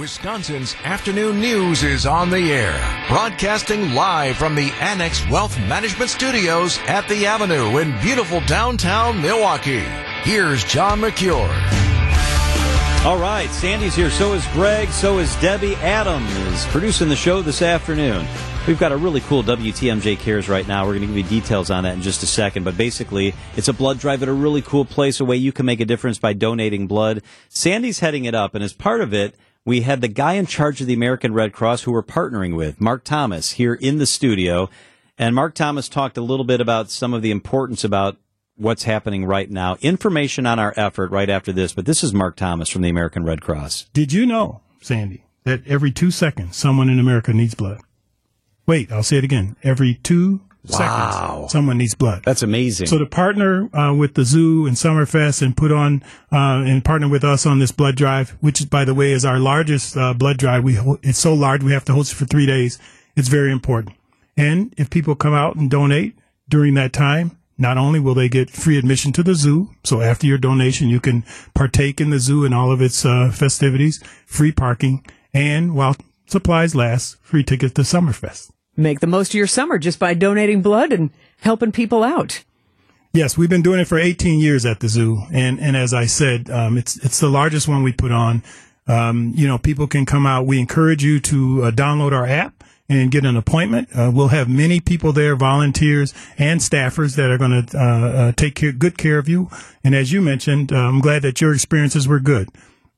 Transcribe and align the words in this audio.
Wisconsin's 0.00 0.74
afternoon 0.82 1.40
news 1.40 1.82
is 1.82 2.06
on 2.06 2.30
the 2.30 2.54
air, 2.54 3.04
broadcasting 3.06 3.92
live 3.92 4.34
from 4.34 4.54
the 4.54 4.70
Annex 4.80 5.28
Wealth 5.28 5.58
Management 5.58 6.08
Studios 6.08 6.78
at 6.86 7.06
the 7.06 7.26
Avenue 7.26 7.76
in 7.76 8.00
beautiful 8.00 8.40
downtown 8.46 9.20
Milwaukee. 9.20 9.84
Here's 10.22 10.64
John 10.64 11.00
Mercure. 11.00 11.50
All 13.04 13.18
right, 13.18 13.50
Sandy's 13.50 13.94
here. 13.94 14.08
So 14.08 14.32
is 14.32 14.46
Greg. 14.54 14.88
So 14.88 15.18
is 15.18 15.36
Debbie. 15.36 15.74
Adam 15.76 16.24
is 16.24 16.64
producing 16.68 17.10
the 17.10 17.16
show 17.16 17.42
this 17.42 17.60
afternoon. 17.60 18.26
We've 18.66 18.78
got 18.78 18.92
a 18.92 18.96
really 18.96 19.20
cool 19.20 19.42
WTMJ 19.42 20.18
Cares 20.18 20.48
right 20.48 20.66
now. 20.66 20.86
We're 20.86 20.96
going 20.96 21.08
to 21.08 21.14
give 21.14 21.30
you 21.30 21.40
details 21.40 21.70
on 21.70 21.84
that 21.84 21.92
in 21.92 22.00
just 22.00 22.22
a 22.22 22.26
second. 22.26 22.64
But 22.64 22.78
basically, 22.78 23.34
it's 23.54 23.68
a 23.68 23.74
blood 23.74 23.98
drive 23.98 24.22
at 24.22 24.30
a 24.30 24.32
really 24.32 24.62
cool 24.62 24.86
place, 24.86 25.20
a 25.20 25.26
way 25.26 25.36
you 25.36 25.52
can 25.52 25.66
make 25.66 25.80
a 25.80 25.84
difference 25.84 26.18
by 26.18 26.32
donating 26.32 26.86
blood. 26.86 27.22
Sandy's 27.50 28.00
heading 28.00 28.24
it 28.24 28.34
up, 28.34 28.54
and 28.54 28.64
as 28.64 28.72
part 28.72 29.02
of 29.02 29.12
it, 29.12 29.34
we 29.70 29.82
had 29.82 30.00
the 30.00 30.08
guy 30.08 30.32
in 30.32 30.46
charge 30.46 30.80
of 30.80 30.88
the 30.88 30.94
American 30.94 31.32
Red 31.32 31.52
Cross 31.52 31.82
who 31.82 31.92
we're 31.92 32.02
partnering 32.02 32.56
with, 32.56 32.80
Mark 32.80 33.04
Thomas, 33.04 33.52
here 33.52 33.74
in 33.74 33.98
the 33.98 34.04
studio. 34.04 34.68
And 35.16 35.32
Mark 35.32 35.54
Thomas 35.54 35.88
talked 35.88 36.16
a 36.18 36.22
little 36.22 36.44
bit 36.44 36.60
about 36.60 36.90
some 36.90 37.14
of 37.14 37.22
the 37.22 37.30
importance 37.30 37.84
about 37.84 38.16
what's 38.56 38.82
happening 38.82 39.24
right 39.24 39.48
now. 39.48 39.76
Information 39.80 40.44
on 40.44 40.58
our 40.58 40.74
effort 40.76 41.12
right 41.12 41.30
after 41.30 41.52
this, 41.52 41.72
but 41.72 41.86
this 41.86 42.02
is 42.02 42.12
Mark 42.12 42.34
Thomas 42.34 42.68
from 42.68 42.82
the 42.82 42.88
American 42.88 43.22
Red 43.22 43.42
Cross. 43.42 43.84
Did 43.92 44.12
you 44.12 44.26
know, 44.26 44.60
Sandy, 44.80 45.24
that 45.44 45.64
every 45.68 45.92
two 45.92 46.10
seconds 46.10 46.56
someone 46.56 46.90
in 46.90 46.98
America 46.98 47.32
needs 47.32 47.54
blood? 47.54 47.80
Wait, 48.66 48.90
I'll 48.90 49.04
say 49.04 49.18
it 49.18 49.24
again. 49.24 49.54
Every 49.62 49.94
two 49.94 50.40
Wow. 50.68 50.76
seconds 50.76 51.52
someone 51.52 51.78
needs 51.78 51.94
blood. 51.94 52.22
That's 52.24 52.42
amazing. 52.42 52.86
So 52.86 52.98
to 52.98 53.06
partner 53.06 53.74
uh, 53.74 53.94
with 53.94 54.14
the 54.14 54.24
zoo 54.24 54.66
and 54.66 54.76
Summerfest 54.76 55.40
and 55.42 55.56
put 55.56 55.72
on 55.72 56.02
uh, 56.30 56.62
and 56.66 56.84
partner 56.84 57.08
with 57.08 57.24
us 57.24 57.46
on 57.46 57.58
this 57.60 57.72
blood 57.72 57.96
drive, 57.96 58.36
which 58.40 58.68
by 58.68 58.84
the 58.84 58.94
way 58.94 59.12
is 59.12 59.24
our 59.24 59.38
largest 59.38 59.96
uh, 59.96 60.12
blood 60.12 60.36
drive. 60.36 60.62
We 60.64 60.74
ho- 60.74 60.98
it's 61.02 61.18
so 61.18 61.32
large 61.34 61.62
we 61.62 61.72
have 61.72 61.84
to 61.86 61.92
host 61.94 62.12
it 62.12 62.16
for 62.16 62.26
three 62.26 62.46
days. 62.46 62.78
It's 63.16 63.28
very 63.28 63.50
important. 63.52 63.96
And 64.36 64.74
if 64.76 64.90
people 64.90 65.14
come 65.14 65.34
out 65.34 65.56
and 65.56 65.70
donate 65.70 66.16
during 66.48 66.74
that 66.74 66.92
time, 66.92 67.36
not 67.58 67.76
only 67.76 68.00
will 68.00 68.14
they 68.14 68.28
get 68.28 68.48
free 68.50 68.78
admission 68.78 69.12
to 69.12 69.22
the 69.22 69.34
zoo, 69.34 69.70
so 69.84 70.00
after 70.00 70.26
your 70.26 70.38
donation 70.38 70.88
you 70.88 71.00
can 71.00 71.24
partake 71.54 72.00
in 72.00 72.10
the 72.10 72.18
zoo 72.18 72.44
and 72.44 72.54
all 72.54 72.72
of 72.72 72.80
its 72.80 73.04
uh, 73.04 73.30
festivities, 73.30 74.02
free 74.24 74.52
parking, 74.52 75.04
and 75.34 75.74
while 75.74 75.94
supplies 76.26 76.74
last, 76.74 77.16
free 77.22 77.44
tickets 77.44 77.74
to 77.74 77.82
Summerfest. 77.82 78.50
Make 78.76 79.00
the 79.00 79.06
most 79.06 79.30
of 79.30 79.34
your 79.34 79.46
summer 79.46 79.78
just 79.78 79.98
by 79.98 80.14
donating 80.14 80.62
blood 80.62 80.92
and 80.92 81.10
helping 81.40 81.72
people 81.72 82.02
out. 82.02 82.44
Yes, 83.12 83.36
we've 83.36 83.50
been 83.50 83.62
doing 83.62 83.80
it 83.80 83.88
for 83.88 83.98
18 83.98 84.38
years 84.38 84.64
at 84.64 84.78
the 84.80 84.88
zoo, 84.88 85.22
and 85.32 85.58
and 85.58 85.76
as 85.76 85.92
I 85.92 86.06
said, 86.06 86.48
um, 86.48 86.78
it's 86.78 86.96
it's 87.04 87.18
the 87.18 87.28
largest 87.28 87.66
one 87.66 87.82
we 87.82 87.92
put 87.92 88.12
on. 88.12 88.42
Um, 88.86 89.32
you 89.34 89.48
know, 89.48 89.58
people 89.58 89.86
can 89.86 90.06
come 90.06 90.26
out. 90.26 90.46
We 90.46 90.60
encourage 90.60 91.02
you 91.02 91.18
to 91.20 91.64
uh, 91.64 91.70
download 91.72 92.12
our 92.12 92.26
app 92.26 92.62
and 92.88 93.10
get 93.10 93.24
an 93.24 93.36
appointment. 93.36 93.88
Uh, 93.94 94.10
we'll 94.12 94.28
have 94.28 94.48
many 94.48 94.80
people 94.80 95.12
there, 95.12 95.36
volunteers 95.36 96.12
and 96.38 96.60
staffers 96.60 97.14
that 97.16 97.30
are 97.30 97.38
going 97.38 97.66
to 97.66 97.78
uh, 97.78 97.80
uh, 97.82 98.32
take 98.32 98.56
care, 98.56 98.72
good 98.72 98.98
care 98.98 99.18
of 99.18 99.28
you. 99.28 99.48
And 99.84 99.94
as 99.94 100.12
you 100.12 100.20
mentioned, 100.20 100.72
uh, 100.72 100.76
I'm 100.76 101.00
glad 101.00 101.22
that 101.22 101.40
your 101.40 101.54
experiences 101.54 102.08
were 102.08 102.18
good. 102.18 102.48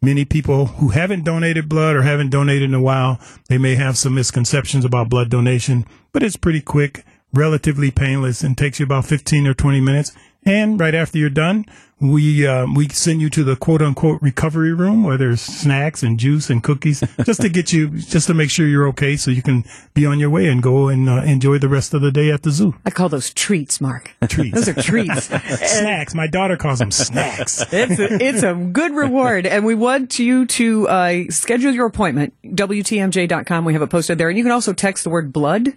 Many 0.05 0.25
people 0.25 0.67
who 0.67 0.89
haven't 0.89 1.23
donated 1.23 1.69
blood 1.69 1.95
or 1.95 2.03
haven't 2.03 2.31
donated 2.31 2.65
in 2.65 2.75
a 2.75 2.83
while, 2.83 3.21
they 3.49 3.57
may 3.57 3.77
have 3.77 3.97
some 3.97 4.17
misconceptions 4.17 4.85
about 4.85 5.09
blood 5.09 5.31
donation, 5.31 5.87
but 6.13 6.25
it's 6.25 6.35
pretty 6.35 6.61
quick, 6.61 7.05
relatively 7.33 7.93
painless, 7.93 8.43
and 8.43 8.59
takes 8.59 8.81
you 8.81 8.85
about 8.85 9.05
15 9.05 9.47
or 9.47 9.55
20 9.55 9.81
minutes. 9.81 10.11
And 10.45 10.79
right 10.81 10.95
after 10.95 11.19
you're 11.19 11.31
done, 11.31 11.67
we 12.03 12.45
uh, 12.47 12.67
we 12.75 12.89
send 12.89 13.21
you 13.21 13.31
to 13.31 13.45
the 13.45 13.55
quote 13.55 13.81
unquote 13.81 14.21
recovery 14.21 14.75
room 14.75 15.05
where 15.05 15.17
there's 15.17 15.41
snacks 15.41 16.03
and 16.03 16.19
juice 16.19 16.51
and 16.51 16.63
cookies 16.63 17.01
just 17.25 17.41
to 17.43 17.49
get 17.49 17.73
you 17.73 17.91
just 17.91 18.27
to 18.27 18.35
make 18.35 18.51
sure 18.51 18.67
you're 18.67 18.89
okay 18.89 19.17
so 19.17 19.31
you 19.31 19.41
can 19.41 19.65
be 19.95 20.05
on 20.05 20.19
your 20.19 20.29
way 20.29 20.49
and 20.49 20.65
go 20.65 20.89
and 20.89 21.09
uh, 21.09 21.23
enjoy 21.23 21.59
the 21.59 21.69
rest 21.69 21.95
of 21.95 22.01
the 22.03 22.11
day 22.11 22.33
at 22.33 22.43
the 22.43 22.51
zoo. 22.51 22.75
I 22.85 22.91
call 22.91 23.09
those 23.09 23.33
treats, 23.33 23.81
Mark. 23.81 24.11
Treats. 24.29 24.55
Those 24.55 24.69
are 24.69 24.83
treats. 24.83 25.27
snacks. 25.27 26.13
My 26.13 26.27
daughter 26.27 26.57
calls 26.57 26.81
them 26.81 26.91
snacks. 26.91 27.65
It's 27.73 27.99
a, 27.99 28.23
it's 28.23 28.43
a 28.43 28.55
good 28.55 28.93
reward, 28.95 29.47
and 29.47 29.65
we 29.65 29.75
want 29.75 30.19
you 30.19 30.47
to 30.47 30.89
uh, 30.89 31.23
schedule 31.31 31.73
your 31.73 31.87
appointment. 31.87 32.35
WTMJ.com. 32.45 33.65
We 33.65 33.73
have 33.73 33.83
it 33.83 33.91
posted 33.91 34.19
there, 34.19 34.29
and 34.29 34.37
you 34.37 34.45
can 34.45 34.53
also 34.53 34.73
text 34.73 35.05
the 35.05 35.11
word 35.11 35.33
blood 35.33 35.73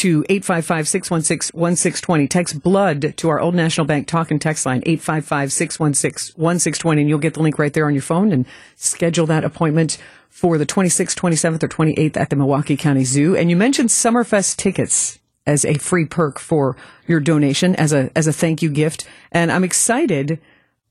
to 0.00 0.24
855-616-1620. 0.24 2.28
Text 2.30 2.62
blood 2.62 3.14
to 3.18 3.28
our 3.28 3.38
Old 3.38 3.54
National 3.54 3.86
Bank 3.86 4.06
talk 4.06 4.30
and 4.30 4.40
text 4.40 4.64
line 4.64 4.80
855-616-1620 4.80 7.00
and 7.00 7.06
you'll 7.06 7.18
get 7.18 7.34
the 7.34 7.42
link 7.42 7.58
right 7.58 7.74
there 7.74 7.86
on 7.86 7.92
your 7.92 8.00
phone 8.00 8.32
and 8.32 8.46
schedule 8.76 9.26
that 9.26 9.44
appointment 9.44 9.98
for 10.30 10.56
the 10.56 10.64
26th, 10.64 11.14
27th 11.14 11.62
or 11.62 11.68
28th 11.68 12.16
at 12.16 12.30
the 12.30 12.36
Milwaukee 12.36 12.78
County 12.78 13.04
Zoo. 13.04 13.36
And 13.36 13.50
you 13.50 13.56
mentioned 13.56 13.90
Summerfest 13.90 14.56
tickets 14.56 15.18
as 15.46 15.66
a 15.66 15.74
free 15.74 16.06
perk 16.06 16.38
for 16.38 16.78
your 17.06 17.20
donation 17.20 17.76
as 17.76 17.92
a 17.92 18.10
as 18.16 18.26
a 18.26 18.32
thank 18.32 18.62
you 18.62 18.70
gift. 18.70 19.06
And 19.32 19.52
I'm 19.52 19.64
excited 19.64 20.40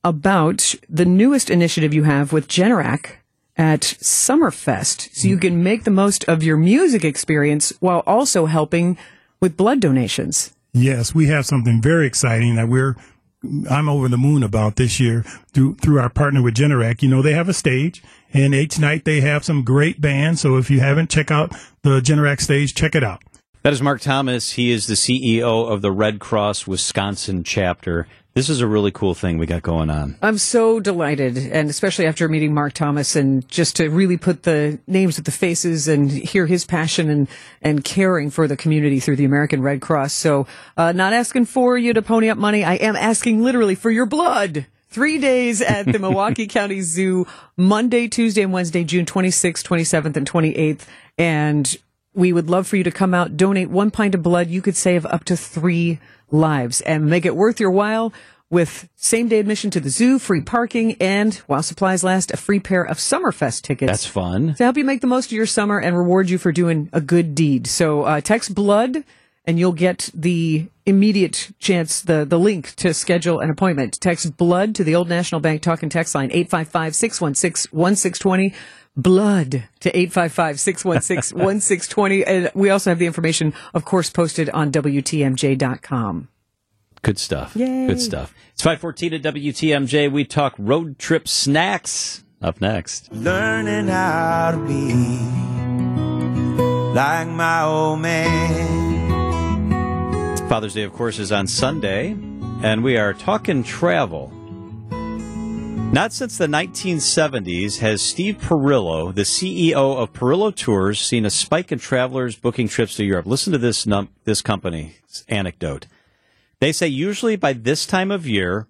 about 0.04 0.76
the 0.88 1.04
newest 1.04 1.50
initiative 1.50 1.92
you 1.92 2.04
have 2.04 2.32
with 2.32 2.46
Generac 2.46 3.16
at 3.60 3.82
Summerfest. 3.82 5.14
So 5.14 5.28
you 5.28 5.36
can 5.36 5.62
make 5.62 5.84
the 5.84 5.90
most 5.90 6.24
of 6.24 6.42
your 6.42 6.56
music 6.56 7.04
experience 7.04 7.74
while 7.80 8.02
also 8.06 8.46
helping 8.46 8.96
with 9.38 9.58
blood 9.58 9.80
donations. 9.80 10.54
Yes, 10.72 11.14
we 11.14 11.26
have 11.26 11.44
something 11.44 11.82
very 11.82 12.06
exciting 12.06 12.56
that 12.56 12.68
we're 12.68 12.96
I'm 13.70 13.88
over 13.88 14.08
the 14.08 14.18
moon 14.18 14.42
about 14.42 14.76
this 14.76 14.98
year 14.98 15.22
through 15.52 15.76
through 15.76 16.00
our 16.00 16.08
partner 16.08 16.42
with 16.42 16.54
Generac. 16.54 17.02
You 17.02 17.08
know, 17.10 17.20
they 17.20 17.34
have 17.34 17.48
a 17.50 17.54
stage 17.54 18.02
and 18.32 18.54
each 18.54 18.78
night 18.78 19.04
they 19.04 19.20
have 19.20 19.44
some 19.44 19.62
great 19.62 20.00
bands. 20.00 20.40
So 20.40 20.56
if 20.56 20.70
you 20.70 20.80
haven't 20.80 21.10
check 21.10 21.30
out 21.30 21.54
the 21.82 22.00
Generac 22.00 22.40
stage, 22.40 22.74
check 22.74 22.94
it 22.94 23.04
out. 23.04 23.22
That 23.62 23.74
is 23.74 23.82
Mark 23.82 24.00
Thomas. 24.00 24.52
He 24.52 24.70
is 24.70 24.86
the 24.86 24.94
CEO 24.94 25.70
of 25.70 25.82
the 25.82 25.92
Red 25.92 26.18
Cross 26.18 26.66
Wisconsin 26.66 27.44
chapter. 27.44 28.08
This 28.32 28.48
is 28.48 28.60
a 28.60 28.66
really 28.66 28.92
cool 28.92 29.14
thing 29.14 29.38
we 29.38 29.46
got 29.46 29.62
going 29.62 29.90
on. 29.90 30.16
I'm 30.22 30.38
so 30.38 30.78
delighted, 30.78 31.36
and 31.36 31.68
especially 31.68 32.06
after 32.06 32.28
meeting 32.28 32.54
Mark 32.54 32.74
Thomas, 32.74 33.16
and 33.16 33.46
just 33.48 33.76
to 33.76 33.88
really 33.88 34.16
put 34.16 34.44
the 34.44 34.78
names 34.86 35.16
with 35.16 35.24
the 35.24 35.32
faces 35.32 35.88
and 35.88 36.08
hear 36.10 36.46
his 36.46 36.64
passion 36.64 37.10
and, 37.10 37.28
and 37.60 37.82
caring 37.82 38.30
for 38.30 38.46
the 38.46 38.56
community 38.56 39.00
through 39.00 39.16
the 39.16 39.24
American 39.24 39.62
Red 39.62 39.80
Cross. 39.80 40.12
So, 40.12 40.46
uh, 40.76 40.92
not 40.92 41.12
asking 41.12 41.46
for 41.46 41.76
you 41.76 41.92
to 41.92 42.02
pony 42.02 42.30
up 42.30 42.38
money. 42.38 42.62
I 42.62 42.74
am 42.74 42.94
asking 42.94 43.42
literally 43.42 43.74
for 43.74 43.90
your 43.90 44.06
blood. 44.06 44.66
Three 44.90 45.18
days 45.18 45.60
at 45.60 45.86
the 45.86 45.98
Milwaukee 46.00 46.46
County 46.46 46.82
Zoo, 46.82 47.26
Monday, 47.56 48.06
Tuesday, 48.06 48.42
and 48.42 48.52
Wednesday, 48.52 48.84
June 48.84 49.06
26th, 49.06 49.64
27th, 49.64 50.16
and 50.16 50.30
28th. 50.30 50.86
And 51.18 51.76
we 52.14 52.32
would 52.32 52.50
love 52.50 52.66
for 52.66 52.76
you 52.76 52.84
to 52.84 52.90
come 52.90 53.14
out, 53.14 53.36
donate 53.36 53.70
one 53.70 53.90
pint 53.90 54.14
of 54.14 54.22
blood. 54.22 54.48
You 54.48 54.62
could 54.62 54.76
save 54.76 55.06
up 55.06 55.24
to 55.24 55.36
three 55.36 55.98
lives 56.30 56.80
and 56.80 57.06
make 57.06 57.24
it 57.24 57.36
worth 57.36 57.60
your 57.60 57.70
while 57.70 58.12
with 58.50 58.88
same 58.96 59.28
day 59.28 59.38
admission 59.38 59.70
to 59.70 59.80
the 59.80 59.90
zoo, 59.90 60.18
free 60.18 60.40
parking, 60.40 60.96
and 61.00 61.34
while 61.46 61.62
supplies 61.62 62.02
last, 62.02 62.32
a 62.32 62.36
free 62.36 62.58
pair 62.58 62.82
of 62.82 62.98
Summerfest 62.98 63.62
tickets. 63.62 63.90
That's 63.90 64.06
fun. 64.06 64.54
To 64.56 64.64
help 64.64 64.76
you 64.76 64.84
make 64.84 65.00
the 65.00 65.06
most 65.06 65.26
of 65.26 65.32
your 65.32 65.46
summer 65.46 65.78
and 65.78 65.96
reward 65.96 66.28
you 66.28 66.36
for 66.36 66.50
doing 66.50 66.90
a 66.92 67.00
good 67.00 67.34
deed. 67.34 67.68
So 67.68 68.02
uh, 68.02 68.20
text 68.20 68.54
blood 68.54 69.04
and 69.44 69.58
you'll 69.58 69.72
get 69.72 70.10
the 70.12 70.66
immediate 70.90 71.52
chance, 71.58 72.02
the, 72.02 72.26
the 72.26 72.38
link 72.38 72.74
to 72.76 72.92
schedule 72.92 73.40
an 73.40 73.48
appointment. 73.48 73.98
Text 74.00 74.36
blood 74.36 74.74
to 74.74 74.84
the 74.84 74.94
Old 74.94 75.08
National 75.08 75.40
Bank 75.40 75.62
talk 75.62 75.82
and 75.82 75.90
text 75.90 76.14
line 76.14 76.30
855 76.30 76.94
616 76.94 77.76
1620 77.76 78.54
blood 78.96 79.68
to 79.78 79.92
855-616-1620 79.92 82.24
and 82.26 82.50
we 82.54 82.70
also 82.70 82.90
have 82.90 82.98
the 82.98 83.06
information 83.06 83.54
of 83.72 83.84
course 83.84 84.10
posted 84.10 84.50
on 84.50 84.72
wtmj.com 84.72 86.28
Good 87.02 87.18
stuff. 87.18 87.56
Yay. 87.56 87.86
Good 87.86 88.00
stuff. 88.00 88.34
It's 88.52 88.62
514 88.62 89.14
at 89.14 89.22
WTMJ. 89.22 90.12
We 90.12 90.24
talk 90.24 90.54
road 90.58 90.98
trip 90.98 91.28
snacks 91.28 92.24
up 92.42 92.60
next. 92.60 93.12
Learning 93.12 93.88
how 93.88 94.52
to 94.52 94.58
be 94.66 94.92
like 96.94 97.28
my 97.28 97.62
old 97.62 98.00
man. 98.00 98.89
Father's 100.50 100.74
Day, 100.74 100.82
of 100.82 100.92
course, 100.92 101.20
is 101.20 101.30
on 101.30 101.46
Sunday, 101.46 102.10
and 102.64 102.82
we 102.82 102.96
are 102.96 103.14
talking 103.14 103.62
travel. 103.62 104.32
Not 104.90 106.12
since 106.12 106.38
the 106.38 106.48
1970s 106.48 107.78
has 107.78 108.02
Steve 108.02 108.36
Perillo, 108.38 109.14
the 109.14 109.22
CEO 109.22 109.96
of 109.96 110.12
Perillo 110.12 110.52
Tours, 110.52 110.98
seen 111.00 111.24
a 111.24 111.30
spike 111.30 111.70
in 111.70 111.78
travelers 111.78 112.34
booking 112.34 112.66
trips 112.66 112.96
to 112.96 113.04
Europe. 113.04 113.26
Listen 113.26 113.52
to 113.52 113.60
this 113.60 113.86
num- 113.86 114.08
this 114.24 114.42
company's 114.42 115.24
anecdote. 115.28 115.86
They 116.58 116.72
say 116.72 116.88
usually 116.88 117.36
by 117.36 117.52
this 117.52 117.86
time 117.86 118.10
of 118.10 118.26
year, 118.26 118.66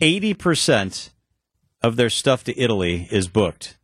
80% 0.00 1.10
of 1.82 1.94
their 1.94 2.10
stuff 2.10 2.42
to 2.42 2.60
Italy 2.60 3.06
is 3.12 3.28
booked. 3.28 3.78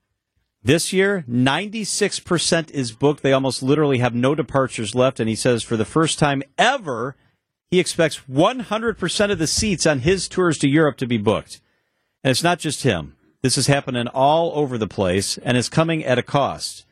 This 0.65 0.93
year, 0.93 1.25
96% 1.31 2.73
is 2.73 2.91
booked. 2.91 3.23
They 3.23 3.33
almost 3.33 3.63
literally 3.63 3.99
have 3.99 4.13
no 4.13 4.35
departures 4.35 4.97
left. 4.97 5.21
And 5.21 5.29
he 5.29 5.37
says 5.37 5.63
for 5.63 5.77
the 5.77 5.85
first 5.85 6.19
time 6.19 6.43
ever, 6.59 7.15
he 7.71 7.81
expects 7.81 8.21
100% 8.31 9.31
of 9.31 9.39
the 9.39 9.47
seats 9.47 9.87
on 9.87 10.01
his 10.01 10.29
tours 10.29 10.59
to 10.59 10.69
Europe 10.69 10.97
to 10.99 11.07
be 11.07 11.19
booked. 11.19 11.61
And 12.25 12.31
it's 12.31 12.43
not 12.43 12.59
just 12.59 12.83
him. 12.83 13.17
This 13.43 13.57
is 13.57 13.67
happening 13.67 14.09
all 14.09 14.53
over 14.55 14.79
the 14.79 14.89
place 14.89 15.39
and 15.39 15.57
is 15.57 15.69
coming 15.69 16.05
at 16.05 16.19
a 16.19 16.23
cost. 16.23 16.85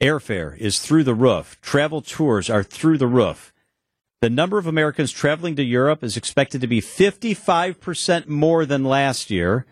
Airfare 0.00 0.58
is 0.58 0.80
through 0.80 1.04
the 1.04 1.14
roof. 1.14 1.58
Travel 1.62 2.02
tours 2.02 2.50
are 2.50 2.64
through 2.64 2.98
the 2.98 3.06
roof. 3.06 3.52
The 4.20 4.30
number 4.30 4.58
of 4.58 4.66
Americans 4.66 5.10
traveling 5.10 5.56
to 5.56 5.64
Europe 5.64 6.04
is 6.04 6.16
expected 6.16 6.60
to 6.60 6.66
be 6.66 6.80
55% 6.80 8.28
more 8.28 8.66
than 8.66 8.84
last 8.84 9.30
year. 9.30 9.64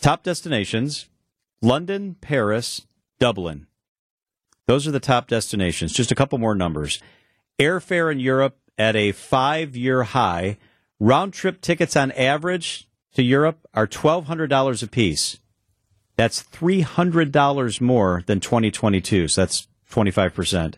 Top 0.00 0.22
destinations 0.22 1.08
London, 1.60 2.16
Paris, 2.20 2.86
Dublin. 3.18 3.66
Those 4.66 4.86
are 4.86 4.92
the 4.92 5.00
top 5.00 5.26
destinations. 5.26 5.92
Just 5.92 6.12
a 6.12 6.14
couple 6.14 6.38
more 6.38 6.54
numbers. 6.54 7.00
Airfare 7.58 8.12
in 8.12 8.20
Europe 8.20 8.58
at 8.78 8.96
a 8.96 9.12
five 9.12 9.76
year 9.76 10.04
high. 10.04 10.56
Round 11.00 11.32
trip 11.32 11.60
tickets 11.60 11.96
on 11.96 12.12
average 12.12 12.88
to 13.14 13.22
Europe 13.22 13.58
are 13.74 13.86
$1,200 13.86 14.82
a 14.82 14.86
piece. 14.86 15.38
That's 16.16 16.42
$300 16.42 17.80
more 17.80 18.24
than 18.26 18.40
2022. 18.40 19.28
So 19.28 19.40
that's 19.40 19.68
25%. 19.90 20.74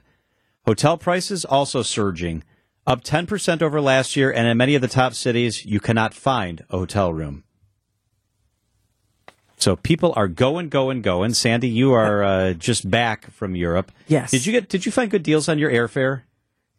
Hotel 0.67 0.99
prices 0.99 1.45
also 1.47 1.83
surging, 1.83 2.45
up 2.87 3.03
10% 3.03 3.63
over 3.63 3.81
last 3.81 4.17
year. 4.17 4.31
And 4.31 4.47
in 4.47 4.59
many 4.59 4.75
of 4.75 4.83
the 4.83 4.89
top 4.89 5.15
cities, 5.15 5.65
you 5.65 5.81
cannot 5.81 6.13
find 6.13 6.65
a 6.69 6.79
hotel 6.79 7.13
room. 7.13 7.45
So 9.57 9.77
people 9.77 10.13
are 10.17 10.29
going, 10.29 10.69
going, 10.71 11.03
going. 11.03 11.35
Sandy, 11.35 11.69
you 11.69 11.93
are 11.93 12.23
uh, 12.23 12.53
just 12.55 12.91
back 12.91 13.31
from 13.31 13.55
Europe. 13.55 13.93
Yes. 14.09 14.31
Did 14.31 14.47
you 14.47 14.53
get? 14.53 14.71
Did 14.71 14.87
you 14.87 14.93
find 14.93 15.11
good 15.11 15.23
deals 15.23 15.51
on 15.51 15.59
your 15.59 15.71
airfare? 15.71 16.23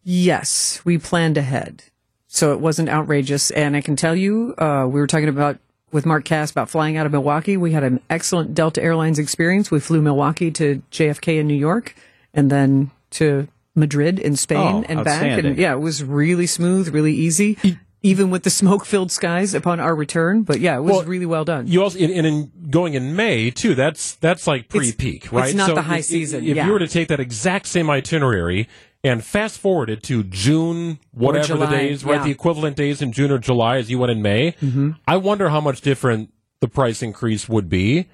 Yes, 0.03 0.81
we 0.83 0.97
planned 0.97 1.37
ahead. 1.37 1.83
So 2.27 2.53
it 2.53 2.59
wasn't 2.59 2.89
outrageous. 2.89 3.51
And 3.51 3.75
I 3.75 3.81
can 3.81 3.95
tell 3.95 4.15
you, 4.15 4.55
uh, 4.57 4.87
we 4.89 4.99
were 4.99 5.07
talking 5.07 5.27
about 5.29 5.57
with 5.91 6.05
Mark 6.05 6.23
Cass 6.23 6.49
about 6.51 6.69
flying 6.69 6.95
out 6.95 7.05
of 7.05 7.11
Milwaukee. 7.11 7.57
We 7.57 7.73
had 7.73 7.83
an 7.83 7.99
excellent 8.09 8.55
Delta 8.55 8.81
Airlines 8.81 9.19
experience. 9.19 9.69
We 9.69 9.79
flew 9.81 10.01
Milwaukee 10.01 10.49
to 10.51 10.81
JFK 10.91 11.39
in 11.39 11.47
New 11.47 11.53
York 11.55 11.93
and 12.33 12.49
then 12.49 12.91
to 13.11 13.49
Madrid 13.75 14.17
in 14.17 14.37
Spain 14.37 14.57
Oh, 14.59 14.85
and 14.87 15.03
back. 15.03 15.23
And 15.43 15.57
yeah, 15.57 15.73
it 15.73 15.79
was 15.79 16.03
really 16.03 16.47
smooth, 16.47 16.87
really 16.93 17.13
easy, 17.13 17.57
even 18.01 18.29
with 18.31 18.43
the 18.43 18.49
smoke 18.49 18.85
filled 18.85 19.11
skies 19.11 19.53
upon 19.53 19.81
our 19.81 19.93
return. 19.93 20.43
But 20.43 20.61
yeah, 20.61 20.77
it 20.77 20.81
was 20.81 20.91
Well, 20.93 21.03
really 21.03 21.25
well 21.25 21.43
done. 21.43 21.67
You 21.67 21.83
also, 21.83 21.99
and, 21.99 22.25
in 22.25 22.51
going 22.69 22.93
in 22.93 23.13
May 23.17 23.51
too. 23.51 23.75
That's 23.75 24.15
that's 24.15 24.47
like 24.47 24.69
pre-peak, 24.69 25.25
it's 25.25 25.33
right? 25.33 25.53
not 25.53 25.75
the 25.75 25.81
high 25.81 25.97
if- 25.99 26.05
season, 26.05 26.45
If 26.45 26.55
yeah. 26.55 26.65
you 26.65 26.71
were 26.71 26.79
to 26.79 26.87
take 26.87 27.09
that 27.09 27.19
exact 27.19 27.65
same 27.67 27.89
itinerary 27.89 28.69
and 29.03 29.23
fast 29.23 29.59
forwarded 29.59 30.03
to 30.03 30.23
June, 30.23 30.99
whatever 31.11 31.57
the 31.57 31.65
days, 31.67 32.03
right? 32.05 32.23
The 32.23 32.31
equivalent 32.31 32.75
days 32.77 33.01
in 33.01 33.11
June 33.11 33.31
or 33.31 33.37
July 33.39 33.77
as 33.77 33.89
you 33.89 33.97
went 33.99 34.11
in 34.11 34.21
May. 34.21 34.51
Mm-hmm. 34.61 34.91
I 35.07 35.17
wonder 35.17 35.49
how 35.49 35.61
much 35.61 35.81
different 35.81 36.31
the 36.59 36.67
price 36.67 37.01
increase 37.01 37.49
would 37.49 37.67
be, 37.69 38.07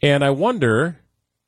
and 0.00 0.24
I 0.24 0.30
wonder 0.30 0.98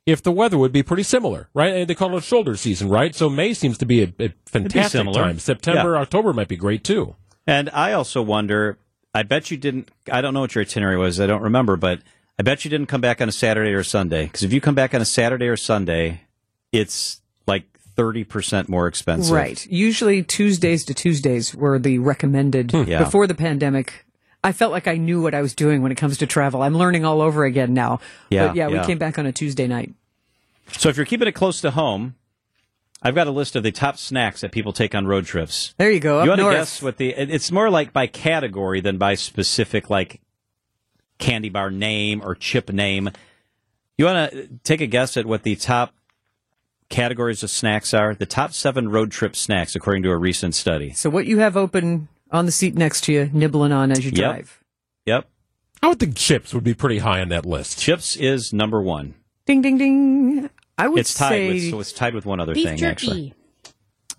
if 0.05 0.21
the 0.21 0.31
weather 0.31 0.57
would 0.57 0.71
be 0.71 0.83
pretty 0.83 1.01
similar, 1.01 1.49
right? 1.55 1.73
And 1.73 1.87
They 1.87 1.95
call 1.95 2.15
it 2.15 2.23
shoulder 2.23 2.55
season, 2.55 2.89
right? 2.89 3.15
So 3.15 3.27
May 3.27 3.55
seems 3.55 3.79
to 3.79 3.85
be 3.87 4.03
a, 4.03 4.13
a 4.19 4.33
fantastic 4.45 4.91
similar. 4.99 5.23
time. 5.23 5.39
September, 5.39 5.93
Yeah. 5.93 6.01
October 6.01 6.31
might 6.31 6.47
be 6.47 6.55
great 6.57 6.83
too. 6.83 7.15
And 7.47 7.69
I 7.73 7.93
also 7.93 8.21
wonder. 8.21 8.77
I 9.15 9.23
bet 9.23 9.49
you 9.49 9.57
didn't. 9.57 9.89
I 10.11 10.21
don't 10.21 10.33
know 10.33 10.41
what 10.41 10.53
your 10.53 10.63
itinerary 10.63 10.97
was. 10.97 11.19
I 11.19 11.25
don't 11.25 11.41
remember, 11.41 11.75
but 11.77 12.01
I 12.37 12.43
bet 12.43 12.65
you 12.65 12.69
didn't 12.69 12.87
come 12.87 13.01
back 13.01 13.21
on 13.21 13.29
a 13.29 13.31
Saturday 13.31 13.71
or 13.71 13.81
Sunday. 13.83 14.25
Because 14.25 14.43
if 14.43 14.51
you 14.53 14.59
come 14.61 14.75
back 14.75 14.93
on 14.93 15.01
a 15.01 15.05
Saturday 15.05 15.47
or 15.47 15.55
Sunday, 15.57 16.21
it's 16.71 17.21
like 17.95 18.05
thirty 18.05 18.23
percent 18.23 18.69
more 18.69 18.87
expensive. 18.87 19.33
Right. 19.33 19.65
Usually 19.67 20.23
Tuesdays 20.23 20.85
to 20.85 20.93
Tuesdays 20.93 21.55
were 21.55 21.79
the 21.79 21.99
recommended 21.99 22.71
hmm. 22.71 22.83
Yeah. 22.83 22.99
before 22.99 23.27
the 23.27 23.35
pandemic. 23.35 24.05
I 24.43 24.51
felt 24.51 24.71
like 24.71 24.87
I 24.87 24.97
knew 24.97 25.21
what 25.21 25.33
I 25.33 25.41
was 25.41 25.55
doing 25.55 25.81
when 25.81 25.91
it 25.91 25.95
comes 25.95 26.19
to 26.19 26.27
travel. 26.27 26.61
I'm 26.61 26.77
learning 26.77 27.03
all 27.03 27.19
over 27.19 27.45
again 27.45 27.73
now. 27.73 27.99
Yeah, 28.29 28.47
but 28.47 28.55
yeah, 28.55 28.67
yeah. 28.67 28.81
we 28.81 28.85
came 28.85 28.99
back 28.99 29.17
on 29.17 29.25
a 29.25 29.31
Tuesday 29.31 29.65
night. 29.65 29.93
So 30.77 30.89
if 30.89 30.97
you're 30.97 31.05
keeping 31.05 31.27
it 31.27 31.31
close 31.31 31.61
to 31.61 31.71
home, 31.71 32.15
I've 33.01 33.15
got 33.15 33.25
a 33.25 33.31
list 33.31 33.55
of 33.55 33.63
the 33.63 33.71
top 33.71 33.97
snacks 33.97 34.41
that 34.41 34.51
people 34.51 34.71
take 34.71 34.93
on 34.93 35.07
road 35.07 35.25
trips. 35.25 35.73
There 35.77 35.89
you 35.89 35.99
go. 35.99 36.21
You 36.23 36.29
want 36.29 36.41
to 36.41 36.51
guess 36.51 36.81
what 36.81 36.97
the? 36.97 37.09
It's 37.09 37.51
more 37.51 37.71
like 37.71 37.91
by 37.91 38.05
category 38.07 38.81
than 38.81 38.97
by 38.97 39.15
specific 39.15 39.89
like 39.89 40.21
candy 41.17 41.49
bar 41.49 41.71
name 41.71 42.21
or 42.23 42.35
chip 42.35 42.71
name. 42.71 43.09
You 43.97 44.05
want 44.05 44.31
to 44.31 44.47
take 44.63 44.81
a 44.81 44.87
guess 44.87 45.17
at 45.17 45.25
what 45.25 45.43
the 45.43 45.55
top 45.55 45.94
categories 46.89 47.43
of 47.43 47.49
snacks 47.49 47.93
are? 47.93 48.15
The 48.15 48.25
top 48.25 48.53
seven 48.53 48.89
road 48.89 49.11
trip 49.11 49.35
snacks, 49.35 49.75
according 49.75 50.03
to 50.03 50.11
a 50.11 50.17
recent 50.17 50.55
study. 50.55 50.91
So 50.93 51.09
what 51.09 51.25
you 51.25 51.39
have 51.39 51.55
open 51.57 52.07
on 52.31 52.45
the 52.45 52.51
seat 52.51 52.75
next 52.75 53.01
to 53.05 53.13
you, 53.13 53.29
nibbling 53.33 53.71
on 53.71 53.91
as 53.91 53.99
you 54.05 54.11
Yep. 54.11 54.17
drive. 54.17 54.59
Yep, 55.05 55.27
I 55.83 55.87
would 55.87 55.99
think 55.99 56.15
chips 56.15 56.53
would 56.53 56.63
be 56.63 56.73
pretty 56.73 56.99
high 56.99 57.21
on 57.21 57.29
that 57.29 57.45
list. 57.45 57.79
chips 57.79 58.15
is 58.15 58.51
number 58.53 58.81
one. 58.81 59.13
Ding 59.45 59.61
ding 59.61 59.77
ding. 59.77 60.49
I 60.77 60.87
would 60.87 60.99
It's 60.99 61.13
tied 61.13 61.29
say 61.29 61.47
with 61.53 61.69
so 61.69 61.79
it's 61.79 61.93
tied 61.93 62.13
with 62.15 62.25
one 62.25 62.39
other 62.39 62.53
Beef 62.53 62.65
thing 62.67 62.77
jerky. 62.77 62.91
actually. 62.91 63.33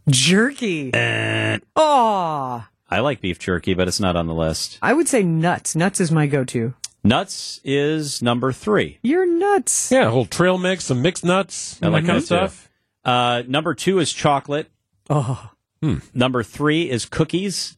jerky. 0.09 0.95
Eh. 0.95 1.59
Oh, 1.75 2.65
I 2.89 3.01
like 3.01 3.21
beef 3.21 3.39
jerky, 3.39 3.75
but 3.75 3.89
it's 3.89 4.01
not 4.01 4.17
on 4.17 4.27
the 4.27 4.35
list. 4.35 4.79
I 4.81 4.93
would 4.93 5.09
say 5.09 5.23
nuts. 5.23 5.75
Nuts 5.75 6.01
is 6.01 6.13
my 6.13 6.27
go-to. 6.27 6.75
Nuts 7.07 7.61
is 7.65 8.21
number 8.23 8.53
three. 8.53 8.99
You're 9.03 9.27
nuts. 9.27 9.91
Yeah, 9.93 10.07
a 10.09 10.11
whole 10.11 10.27
trail 10.27 10.59
mix, 10.59 10.85
some 10.85 11.03
mixed 11.03 11.25
nuts, 11.25 11.79
I 11.83 11.87
and 11.87 11.93
like 11.93 12.03
that 12.05 12.07
kind 12.07 12.19
of 12.19 12.25
stuff. 12.25 12.71
Uh, 13.05 13.43
number 13.47 13.75
two 13.75 13.99
is 13.99 14.13
chocolate. 14.13 14.69
Oh, 15.09 15.51
Number 16.15 16.43
three 16.43 16.91
is 16.91 17.05
cookies. 17.07 17.77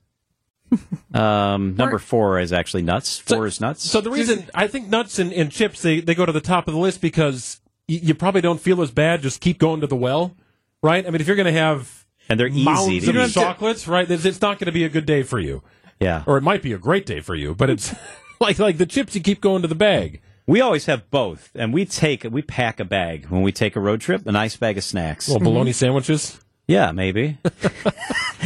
Um, 1.15 1.75
number 1.77 1.99
four 1.99 2.39
is 2.39 2.53
actually 2.53 2.83
nuts. 2.83 3.19
Four 3.19 3.47
is 3.47 3.61
nuts. 3.61 3.83
So 3.91 4.03
the 4.03 4.11
reason 4.11 4.45
I 4.55 4.67
think 4.67 4.89
nuts 4.89 5.19
and, 5.19 5.33
and 5.33 5.51
chips 5.51 5.81
they, 5.81 6.01
they 6.01 6.15
go 6.15 6.27
to 6.27 6.33
the 6.33 6.41
top 6.43 6.69
of 6.69 6.75
the 6.75 6.81
list 6.81 7.01
because 7.01 7.61
y- 7.89 8.01
you 8.03 8.15
probably 8.15 8.43
don't 8.43 8.61
feel 8.61 8.83
as 8.83 8.91
bad. 8.91 9.23
Just 9.23 9.41
keep 9.41 9.59
going 9.59 9.81
to 9.81 9.87
the 9.87 9.97
well, 9.97 10.37
right? 10.83 11.07
I 11.07 11.11
mean, 11.11 11.23
if 11.23 11.27
you're 11.27 11.37
going 11.37 11.47
to 11.47 11.59
have 11.59 12.07
and 12.29 12.39
they're 12.39 12.47
easy 12.49 12.63
mounds 12.63 13.05
to 13.07 13.11
of 13.11 13.29
eat. 13.31 13.33
chocolates, 13.33 13.89
right? 13.89 14.09
It's, 14.11 14.27
it's 14.27 14.43
not 14.43 14.59
going 14.59 14.67
to 14.67 14.73
be 14.73 14.85
a 14.85 14.91
good 14.91 15.07
day 15.07 15.23
for 15.23 15.41
you, 15.41 15.63
Yeah. 15.99 16.23
or 16.27 16.37
it 16.37 16.43
might 16.43 16.61
be 16.63 16.75
a 16.75 16.79
great 16.79 17.07
day 17.07 17.21
for 17.21 17.35
you, 17.35 17.55
but 17.55 17.71
it's 17.71 17.95
like 18.41 18.59
like 18.59 18.79
the 18.79 18.87
chips 18.87 19.15
you 19.15 19.21
keep 19.21 19.41
going 19.41 19.63
to 19.63 19.69
the 19.69 19.75
bag. 19.75 20.21
We 20.47 20.61
always 20.63 20.87
have 20.87 21.11
both, 21.11 21.51
and 21.55 21.75
we 21.75 21.85
take 21.85 22.25
we 22.25 22.41
pack 22.41 22.81
a 22.81 22.85
bag 22.85 23.27
when 23.27 23.43
we 23.43 23.53
take 23.53 23.77
a 23.77 23.81
road 23.81 24.01
trip, 24.01 24.27
a 24.27 24.33
nice 24.33 24.57
bag 24.57 24.79
of 24.79 24.85
snacks. 24.85 25.29
Little 25.29 25.45
bologna 25.45 25.71
mm-hmm. 25.71 25.77
sandwiches. 25.77 26.41
yeah, 26.67 26.93
maybe. 26.93 27.39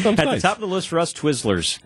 Sounds 0.02 0.18
At 0.18 0.30
the 0.30 0.40
top 0.40 0.56
of 0.56 0.60
the 0.60 0.66
list 0.66 0.88
for 0.88 0.98
us, 0.98 1.12
Twizzlers. 1.12 1.78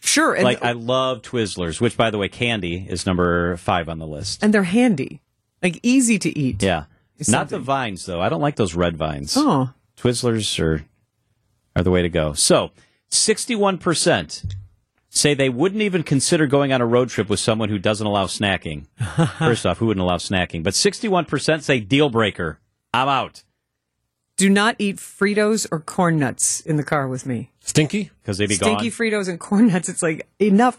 sure. 0.00 0.34
And, 0.34 0.44
Like 0.44 0.64
I 0.64 0.72
love 0.72 1.22
Twizzlers, 1.22 1.80
which 1.80 1.96
by 1.96 2.10
the 2.10 2.18
way, 2.18 2.28
candy 2.28 2.86
is 2.88 3.06
number 3.06 3.56
five 3.56 3.88
on 3.88 3.98
the 3.98 4.06
list. 4.06 4.42
and 4.42 4.52
they're 4.52 4.64
handy, 4.64 5.20
like 5.62 5.78
easy 5.82 6.18
to 6.18 6.36
eat. 6.36 6.62
Yeah, 6.62 6.84
It's 7.18 7.28
not 7.28 7.48
the 7.48 7.60
vines 7.60 8.04
though. 8.06 8.20
I 8.20 8.28
don't 8.28 8.40
like 8.40 8.56
those 8.56 8.74
red 8.74 8.96
vines. 8.96 9.34
Oh, 9.36 9.70
Twizzlers 9.96 10.58
are 10.58 10.84
are 11.76 11.82
the 11.82 11.90
way 11.92 12.02
to 12.02 12.08
go. 12.08 12.32
So, 12.32 12.72
sixty-one 13.10 13.78
percent 13.78 14.42
say 15.16 15.34
they 15.34 15.48
wouldn't 15.48 15.82
even 15.82 16.02
consider 16.02 16.46
going 16.46 16.72
on 16.72 16.80
a 16.80 16.86
road 16.86 17.08
trip 17.08 17.28
with 17.28 17.40
someone 17.40 17.68
who 17.68 17.78
doesn't 17.78 18.06
allow 18.06 18.26
snacking. 18.26 18.86
First 19.38 19.66
off, 19.66 19.78
who 19.78 19.86
wouldn't 19.86 20.04
allow 20.04 20.18
snacking? 20.18 20.62
But 20.62 20.74
sixty-one 20.74 21.24
percent 21.24 21.64
say 21.64 21.80
deal 21.80 22.10
breaker. 22.10 22.60
I'm 22.92 23.08
out 23.08 23.42
do 24.36 24.50
not 24.50 24.76
eat 24.78 24.96
Fritos 24.96 25.66
or 25.70 25.80
corn 25.80 26.18
nuts 26.18 26.60
in 26.60 26.76
the 26.76 26.84
car 26.84 27.08
with 27.08 27.24
me. 27.26 27.50
Stinky. 27.60 28.10
because 28.22 28.38
they'd 28.38 28.48
be 28.48 28.54
Stinky 28.54 28.90
gone. 28.90 28.98
Fritos 28.98 29.28
and 29.28 29.40
corn 29.40 29.66
nuts. 29.68 29.88
It's 29.88 30.02
like 30.02 30.28
enough. 30.38 30.76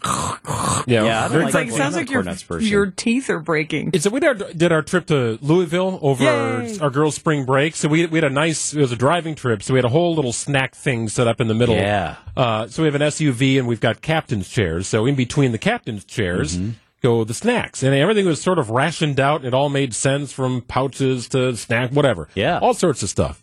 Yeah, 0.86 1.04
Yeah, 1.04 1.24
I 1.24 1.26
like 1.26 1.44
It's 1.46 1.54
like 1.54 1.70
sounds 1.70 1.96
like 1.96 2.08
your 2.10 2.22
corn 2.22 2.26
nuts 2.32 2.42
person. 2.44 2.66
your 2.68 2.86
teeth 2.86 3.28
are 3.28 3.40
breaking. 3.40 3.98
So 4.00 4.08
we 4.10 4.20
did 4.20 4.42
our, 4.42 4.52
did 4.52 4.72
our 4.72 4.80
trip 4.82 5.06
to 5.08 5.38
Louisville 5.42 5.98
over 6.00 6.24
Yay. 6.24 6.78
our 6.78 6.88
girls' 6.88 7.16
spring 7.16 7.44
break. 7.44 7.76
So 7.76 7.88
we 7.88 8.06
we 8.06 8.16
had 8.18 8.24
a 8.24 8.30
nice 8.34 8.72
it 8.72 8.80
was 8.80 8.92
a 8.92 8.96
driving 8.96 9.34
trip. 9.34 9.62
So 9.62 9.74
we 9.74 9.78
had 9.78 9.84
a 9.84 9.90
whole 9.90 10.14
little 10.14 10.32
snack 10.32 10.74
thing 10.74 11.08
set 11.10 11.26
up 11.26 11.40
in 11.40 11.48
the 11.48 11.54
middle. 11.54 11.74
Yeah. 11.74 12.16
Uh, 12.36 12.68
so 12.68 12.82
we 12.82 12.86
have 12.86 12.94
an 12.94 13.02
SUV 13.02 13.58
and 13.58 13.66
we've 13.68 13.80
got 13.80 14.00
captain's 14.00 14.48
chairs. 14.48 14.86
So 14.86 15.04
in 15.04 15.14
between 15.14 15.52
the 15.52 15.58
captain's 15.58 16.04
chairs 16.04 16.56
Mm-hmm. 16.56 16.70
go 17.02 17.22
the 17.24 17.34
snacks, 17.34 17.82
and 17.82 17.94
everything 17.94 18.24
was 18.26 18.40
sort 18.40 18.58
of 18.58 18.70
rationed 18.70 19.20
out. 19.20 19.44
It 19.44 19.52
all 19.52 19.68
made 19.68 19.94
sense 19.94 20.32
from 20.32 20.62
pouches 20.62 21.28
to 21.28 21.54
snack, 21.56 21.90
whatever. 21.90 22.28
Yeah. 22.34 22.58
all 22.60 22.72
sorts 22.74 23.02
of 23.02 23.08
stuff. 23.10 23.42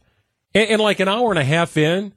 And, 0.55 0.69
and 0.71 0.81
like 0.81 0.99
an 0.99 1.07
hour 1.07 1.29
and 1.29 1.37
a 1.37 1.43
half 1.43 1.77
in. 1.77 2.13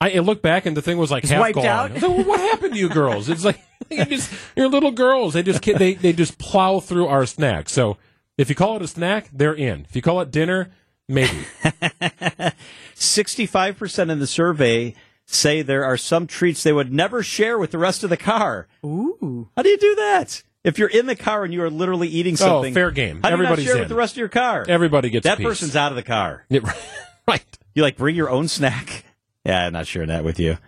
I, 0.00 0.12
I 0.12 0.18
looked 0.18 0.42
back 0.42 0.66
and 0.66 0.76
the 0.76 0.82
thing 0.82 0.98
was 0.98 1.10
like 1.10 1.24
half 1.24 1.40
wiped 1.40 1.56
gone. 1.56 1.66
out? 1.66 1.90
I 1.90 1.94
was 1.94 2.02
like, 2.02 2.16
well, 2.16 2.26
what 2.26 2.40
happened 2.40 2.74
to 2.74 2.78
you 2.78 2.88
girls? 2.88 3.28
It's 3.28 3.44
like 3.44 3.60
you 3.90 4.04
just 4.04 4.32
you're 4.54 4.68
little 4.68 4.90
girls. 4.92 5.34
They 5.34 5.42
just 5.42 5.62
they 5.62 5.94
they 5.94 6.12
just 6.12 6.38
plow 6.38 6.80
through 6.80 7.06
our 7.06 7.26
snacks. 7.26 7.72
So 7.72 7.96
if 8.38 8.48
you 8.48 8.54
call 8.54 8.76
it 8.76 8.82
a 8.82 8.88
snack, 8.88 9.28
they're 9.32 9.54
in. 9.54 9.86
If 9.88 9.96
you 9.96 10.02
call 10.02 10.20
it 10.20 10.30
dinner, 10.30 10.70
maybe. 11.08 11.38
65% 12.94 14.10
in 14.10 14.18
the 14.18 14.26
survey 14.26 14.94
say 15.24 15.62
there 15.62 15.84
are 15.84 15.96
some 15.96 16.26
treats 16.26 16.62
they 16.62 16.72
would 16.72 16.92
never 16.92 17.22
share 17.22 17.58
with 17.58 17.70
the 17.70 17.78
rest 17.78 18.04
of 18.04 18.10
the 18.10 18.16
car. 18.16 18.68
Ooh. 18.84 19.48
How 19.56 19.62
do 19.62 19.68
you 19.68 19.78
do 19.78 19.94
that? 19.96 20.42
If 20.62 20.78
you're 20.78 20.88
in 20.88 21.06
the 21.06 21.16
car 21.16 21.44
and 21.44 21.54
you 21.54 21.62
are 21.62 21.70
literally 21.70 22.08
eating 22.08 22.34
oh, 22.34 22.36
something, 22.36 22.72
Oh, 22.72 22.74
fair 22.74 22.90
game. 22.90 23.20
How 23.22 23.30
do 23.30 23.34
Everybody's 23.34 23.64
you 23.64 23.70
not 23.70 23.74
share 23.74 23.76
in. 23.76 23.82
with 23.82 23.88
the 23.88 23.94
rest 23.94 24.14
of 24.14 24.18
your 24.18 24.28
car? 24.28 24.64
Everybody 24.68 25.10
gets 25.10 25.24
a 25.24 25.28
that 25.30 25.38
piece. 25.38 25.46
person's 25.46 25.76
out 25.76 25.92
of 25.92 25.96
the 25.96 26.02
car. 26.02 26.44
Yeah, 26.48 26.60
right. 27.28 27.44
You 27.74 27.82
like 27.82 27.96
bring 27.96 28.16
your 28.16 28.30
own 28.30 28.48
snack? 28.48 29.04
Yeah, 29.44 29.66
I'm 29.66 29.74
not 29.74 29.86
sharing 29.86 30.08
that 30.08 30.24
with 30.24 30.40
you. 30.40 30.58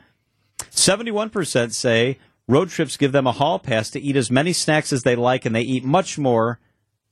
71% 0.70 1.72
say 1.72 2.16
Road 2.46 2.70
trips 2.70 2.96
give 2.96 3.10
them 3.12 3.26
a 3.26 3.32
hall 3.32 3.58
pass 3.58 3.90
to 3.90 4.00
eat 4.00 4.16
as 4.16 4.30
many 4.30 4.52
snacks 4.54 4.92
as 4.92 5.02
they 5.02 5.16
like, 5.16 5.44
and 5.44 5.54
they 5.54 5.60
eat 5.62 5.84
much 5.84 6.16
more 6.16 6.58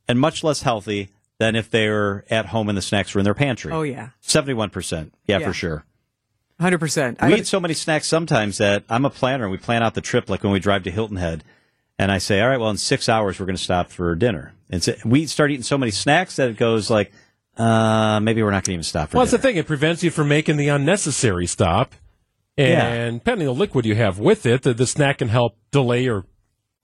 and 0.09 0.19
much 0.19 0.43
less 0.45 0.63
healthy 0.63 1.11
than 1.39 1.55
if 1.57 1.69
they 1.71 1.89
were 1.89 2.25
at 2.31 2.47
home 2.47 2.69
and 2.71 2.79
the 2.79 2.83
snacks 2.83 3.15
were 3.15 3.19
in 3.19 3.25
their 3.25 3.35
pantry. 3.35 3.71
Oh, 3.73 3.83
yeah. 3.83 4.11
71%. 4.25 5.11
Yeah, 5.27 5.39
Yeah. 5.39 5.47
for 5.49 5.53
sure. 5.53 5.85
100%. 6.61 7.21
We 7.27 7.35
eat 7.35 7.47
so 7.47 7.61
many 7.61 7.75
snacks 7.75 8.07
sometimes 8.07 8.57
that 8.59 8.85
I'm 8.89 9.05
a 9.05 9.11
planner 9.11 9.45
and 9.45 9.51
we 9.53 9.59
plan 9.59 9.83
out 9.83 9.93
the 9.95 10.01
trip 10.01 10.31
like 10.31 10.43
when 10.43 10.53
we 10.53 10.59
drive 10.61 10.85
to 10.85 10.91
Hilton 10.91 11.19
Head. 11.19 11.45
And 11.99 12.11
I 12.11 12.17
say, 12.19 12.41
all 12.41 12.49
right, 12.49 12.61
well, 12.61 12.71
in 12.71 12.79
six 12.79 13.09
hours, 13.09 13.39
we're 13.39 13.47
going 13.47 13.57
to 13.57 13.63
stop 13.63 13.91
for 13.91 14.15
dinner. 14.15 14.53
And 14.71 14.83
so 14.83 14.95
we 15.05 15.27
start 15.27 15.51
eating 15.51 15.63
so 15.65 15.77
many 15.77 15.91
snacks 15.91 16.37
that 16.37 16.49
it 16.49 16.57
goes 16.57 16.89
like, 16.89 17.13
uh, 17.57 18.21
maybe 18.21 18.43
we're 18.43 18.51
not 18.51 18.65
going 18.65 18.65
to 18.65 18.73
even 18.73 18.83
stop 18.83 19.11
for 19.11 19.17
Well, 19.17 19.27
that's 19.27 19.33
the 19.33 19.39
thing. 19.39 19.57
It 19.57 19.67
prevents 19.67 20.03
you 20.03 20.11
from 20.11 20.29
making 20.29 20.57
the 20.57 20.69
unnecessary 20.69 21.47
stop. 21.47 21.95
And 22.59 23.21
depending 23.21 23.49
on 23.49 23.55
the 23.55 23.61
liquid 23.61 23.85
you 23.85 23.95
have 23.97 24.19
with 24.19 24.47
it, 24.47 24.63
the, 24.63 24.73
the 24.73 24.87
snack 24.87 25.19
can 25.19 25.29
help 25.29 25.59
delay 25.71 26.05
your 26.05 26.25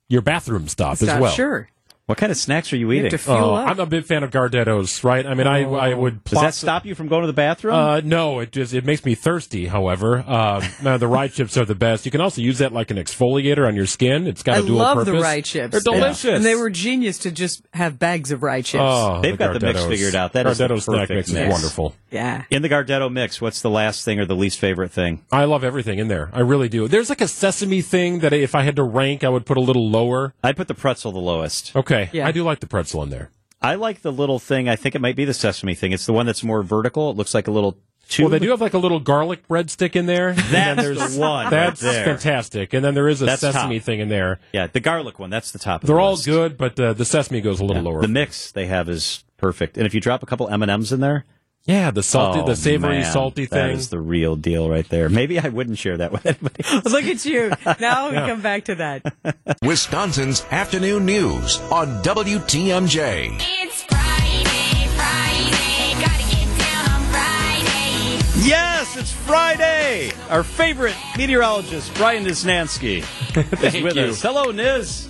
your 0.09 0.21
bathroom 0.21 0.69
stop 0.69 0.93
as 0.93 1.00
Stop, 1.00 1.21
well. 1.21 1.33
Sure. 1.33 1.69
What 2.06 2.18
kind 2.18 2.32
of 2.32 2.37
snacks 2.37 2.73
are 2.73 2.76
you 2.76 2.88
You 2.90 2.92
eating? 2.99 3.11
have 3.12 3.21
to 3.21 3.25
fuel 3.25 3.37
Oh, 3.38 3.54
up. 3.54 3.68
I'm 3.71 3.78
a 3.80 3.87
big 3.87 4.04
fan 4.04 4.25
of 4.25 4.30
Gardettos, 4.30 5.04
right? 5.04 5.25
I 5.25 5.35
mean, 5.35 5.47
I 5.47 5.62
I 5.62 5.94
would. 5.94 6.25
Does 6.25 6.32
plop 6.32 6.44
that 6.47 6.54
stop 6.54 6.85
you 6.85 6.97
from 6.97 7.06
going 7.06 7.23
to 7.23 7.26
the 7.28 7.32
bathroom? 7.32 7.75
Uh, 7.75 8.00
no, 8.04 8.40
it 8.40 8.50
just 8.50 8.75
it 8.75 8.85
makes 8.85 9.04
me 9.04 9.14
thirsty. 9.14 9.66
However, 9.66 10.18
um, 10.28 10.64
no, 10.82 10.99
the 10.99 11.06
rye 11.06 11.28
chips 11.28 11.56
are 11.56 11.64
the 11.64 11.76
best. 11.76 12.04
You 12.04 12.11
can 12.11 12.21
also 12.21 12.40
use 12.42 12.59
that 12.59 12.73
like 12.73 12.90
an 12.90 12.97
exfoliator 12.97 13.66
on 13.68 13.76
your 13.76 13.87
skin. 13.87 14.26
It's 14.26 14.42
got 14.42 14.56
I 14.56 14.59
a 14.59 14.62
dual 14.62 14.78
purpose. 14.78 14.82
I 14.82 14.85
love 14.85 14.97
purpose. 15.06 15.12
the 15.21 15.23
rye 15.23 15.40
chips. 15.42 15.71
They're 15.73 15.80
delicious, 15.94 16.25
And 16.37 16.44
they 16.44 16.56
were 16.56 16.71
genius 16.71 17.18
to 17.18 17.30
just 17.30 17.62
have 17.73 18.00
bags 18.00 18.32
of 18.32 18.42
rye 18.42 18.62
chips. 18.62 18.82
Oh, 18.85 19.21
They've 19.23 19.38
got 19.38 19.52
the 19.59 19.64
mix 19.64 19.80
Gardettos. 19.80 19.88
figured 19.88 20.14
out. 20.16 20.32
That 20.32 20.47
is 20.49 20.59
the 20.59 20.64
Gardetto 20.66 20.82
snack 20.82 20.97
perfect 21.09 21.16
mix 21.16 21.28
is 21.28 21.35
mix. 21.35 21.52
wonderful. 21.52 21.94
Yeah. 22.11 22.44
in 22.50 22.62
the 22.62 22.68
Gardetto 22.68 23.11
mix, 23.12 23.40
what's 23.40 23.62
the 23.62 23.71
last 23.71 24.04
thing 24.04 24.18
or 24.18 24.26
the 24.26 24.35
least 24.37 24.59
favorite 24.59 24.90
thing? 24.90 25.25
I 25.30 25.44
love 25.44 25.62
everything 25.64 25.99
in 26.00 26.09
there. 26.09 26.30
I 26.32 26.40
really 26.40 26.68
do. 26.68 26.88
There's 26.88 27.09
like 27.09 27.21
a 27.21 27.28
sesame 27.28 27.80
thing 27.80 28.18
that 28.18 28.32
if 28.32 28.54
I 28.56 28.62
had 28.62 28.75
to 28.76 28.82
rank, 28.82 29.23
I 29.25 29.28
would 29.28 29.47
put 29.47 29.56
a 29.56 29.61
little 29.62 29.88
lower. 29.88 30.35
I 30.42 30.52
put 30.52 30.66
the 30.68 30.75
pretzel 30.75 31.12
the 31.12 31.21
lowest. 31.21 31.75
Okay, 31.76 31.91
Yeah. 32.12 32.26
I 32.26 32.32
do 32.32 32.42
like 32.44 32.61
the 32.61 32.66
pretzel 32.66 33.02
in 33.02 33.11
there. 33.11 33.30
I 33.61 33.76
like 33.76 34.02
the 34.02 34.12
little 34.12 34.38
thing. 34.38 34.68
I 34.68 34.76
think 34.76 34.94
it 34.94 35.00
might 35.00 35.14
be 35.16 35.25
the 35.25 35.34
sesame 35.34 35.75
thing. 35.75 35.92
It's 35.92 36.06
the 36.06 36.12
one 36.12 36.26
that's 36.26 36.42
more 36.42 36.62
vertical. 36.62 37.11
It 37.11 37.16
looks 37.16 37.32
like 37.34 37.46
a 37.46 37.52
little 37.52 37.78
tube. 38.08 38.25
Well, 38.25 38.30
they 38.30 38.40
do 38.40 38.50
have 38.50 38.61
like 38.61 38.75
a 38.75 38.78
little 38.78 38.99
garlic 38.99 39.46
breadstick 39.46 39.94
in 39.94 40.06
there. 40.06 40.30
and 40.30 40.38
then 40.38 40.76
That's 40.76 40.88
there's 40.99 41.14
the 41.14 41.20
one. 41.20 41.49
That's 41.50 41.80
right 41.82 41.92
there. 41.92 42.04
fantastic. 42.04 42.72
And 42.72 42.84
then 42.84 42.94
there 42.94 43.08
is 43.08 43.22
a 43.22 43.26
That's 43.26 43.40
sesame 43.40 43.78
top. 43.78 43.87
thing 43.87 44.00
in 44.00 44.08
there. 44.08 44.40
Yeah, 44.52 44.66
the 44.66 44.80
garlic 44.80 45.18
one. 45.20 45.30
That's 45.30 45.52
the 45.52 45.61
top. 45.61 45.82
Of 45.84 45.87
They're 45.87 45.96
the 45.96 46.02
all 46.02 46.12
list. 46.12 46.25
good, 46.25 46.58
but 46.58 46.78
uh, 46.80 46.92
the 46.92 47.04
sesame 47.04 47.40
goes 47.40 47.61
a 47.61 47.64
little 47.64 47.82
Yeah. 47.84 47.88
lower. 47.90 48.02
The 48.02 48.08
mix 48.08 48.50
they 48.50 48.66
have 48.66 48.88
is 48.88 49.22
perfect. 49.37 49.76
And 49.76 49.87
if 49.87 49.94
you 49.94 50.00
drop 50.00 50.22
a 50.25 50.26
couple 50.26 50.49
M 50.49 50.62
and 50.62 50.70
M's 50.70 50.92
in 50.92 50.99
there, 51.00 51.25
yeah, 51.64 51.90
the 51.92 52.02
salty, 52.02 52.40
oh, 52.40 52.47
the 52.47 52.57
savory, 52.57 52.99
man, 53.00 53.12
salty 53.12 53.47
thing. 53.47 53.71
is 53.76 53.88
the 53.90 54.00
real 54.00 54.35
deal 54.37 54.69
right 54.69 54.88
there. 54.88 55.09
Maybe 55.09 55.38
I 55.38 55.49
wouldn't 55.49 55.78
share 55.78 55.97
that 55.99 56.11
with 56.12 56.26
anybody. 56.26 56.64
Look 56.90 57.04
at 57.04 57.25
you. 57.25 57.52
Now 57.81 58.09
we 58.11 58.16
come 58.16 58.40
back 58.42 58.64
to 58.64 58.75
that. 58.76 59.14
Wisconsin's 59.62 60.45
afternoon 60.50 61.07
news 61.07 61.59
on 61.71 62.02
WTMJ. 62.02 63.37
It's 63.40 63.83
Friday, 63.85 64.88
Friday, 64.97 66.00
gotta 66.00 66.25
get 66.35 66.59
down 66.59 66.90
on 66.90 67.02
Friday. 67.11 68.49
yes, 68.49 68.97
it's 68.97 69.12
Friday. 69.12 70.11
Our 70.31 70.42
favorite 70.42 70.97
meteorologist, 71.16 71.95
Brian 71.95 72.25
Niznansky, 72.25 73.04
is 73.62 73.83
with 73.83 73.95
you. 73.97 74.02
us. 74.02 74.21
Hello, 74.21 74.47
Niz. 74.52 75.09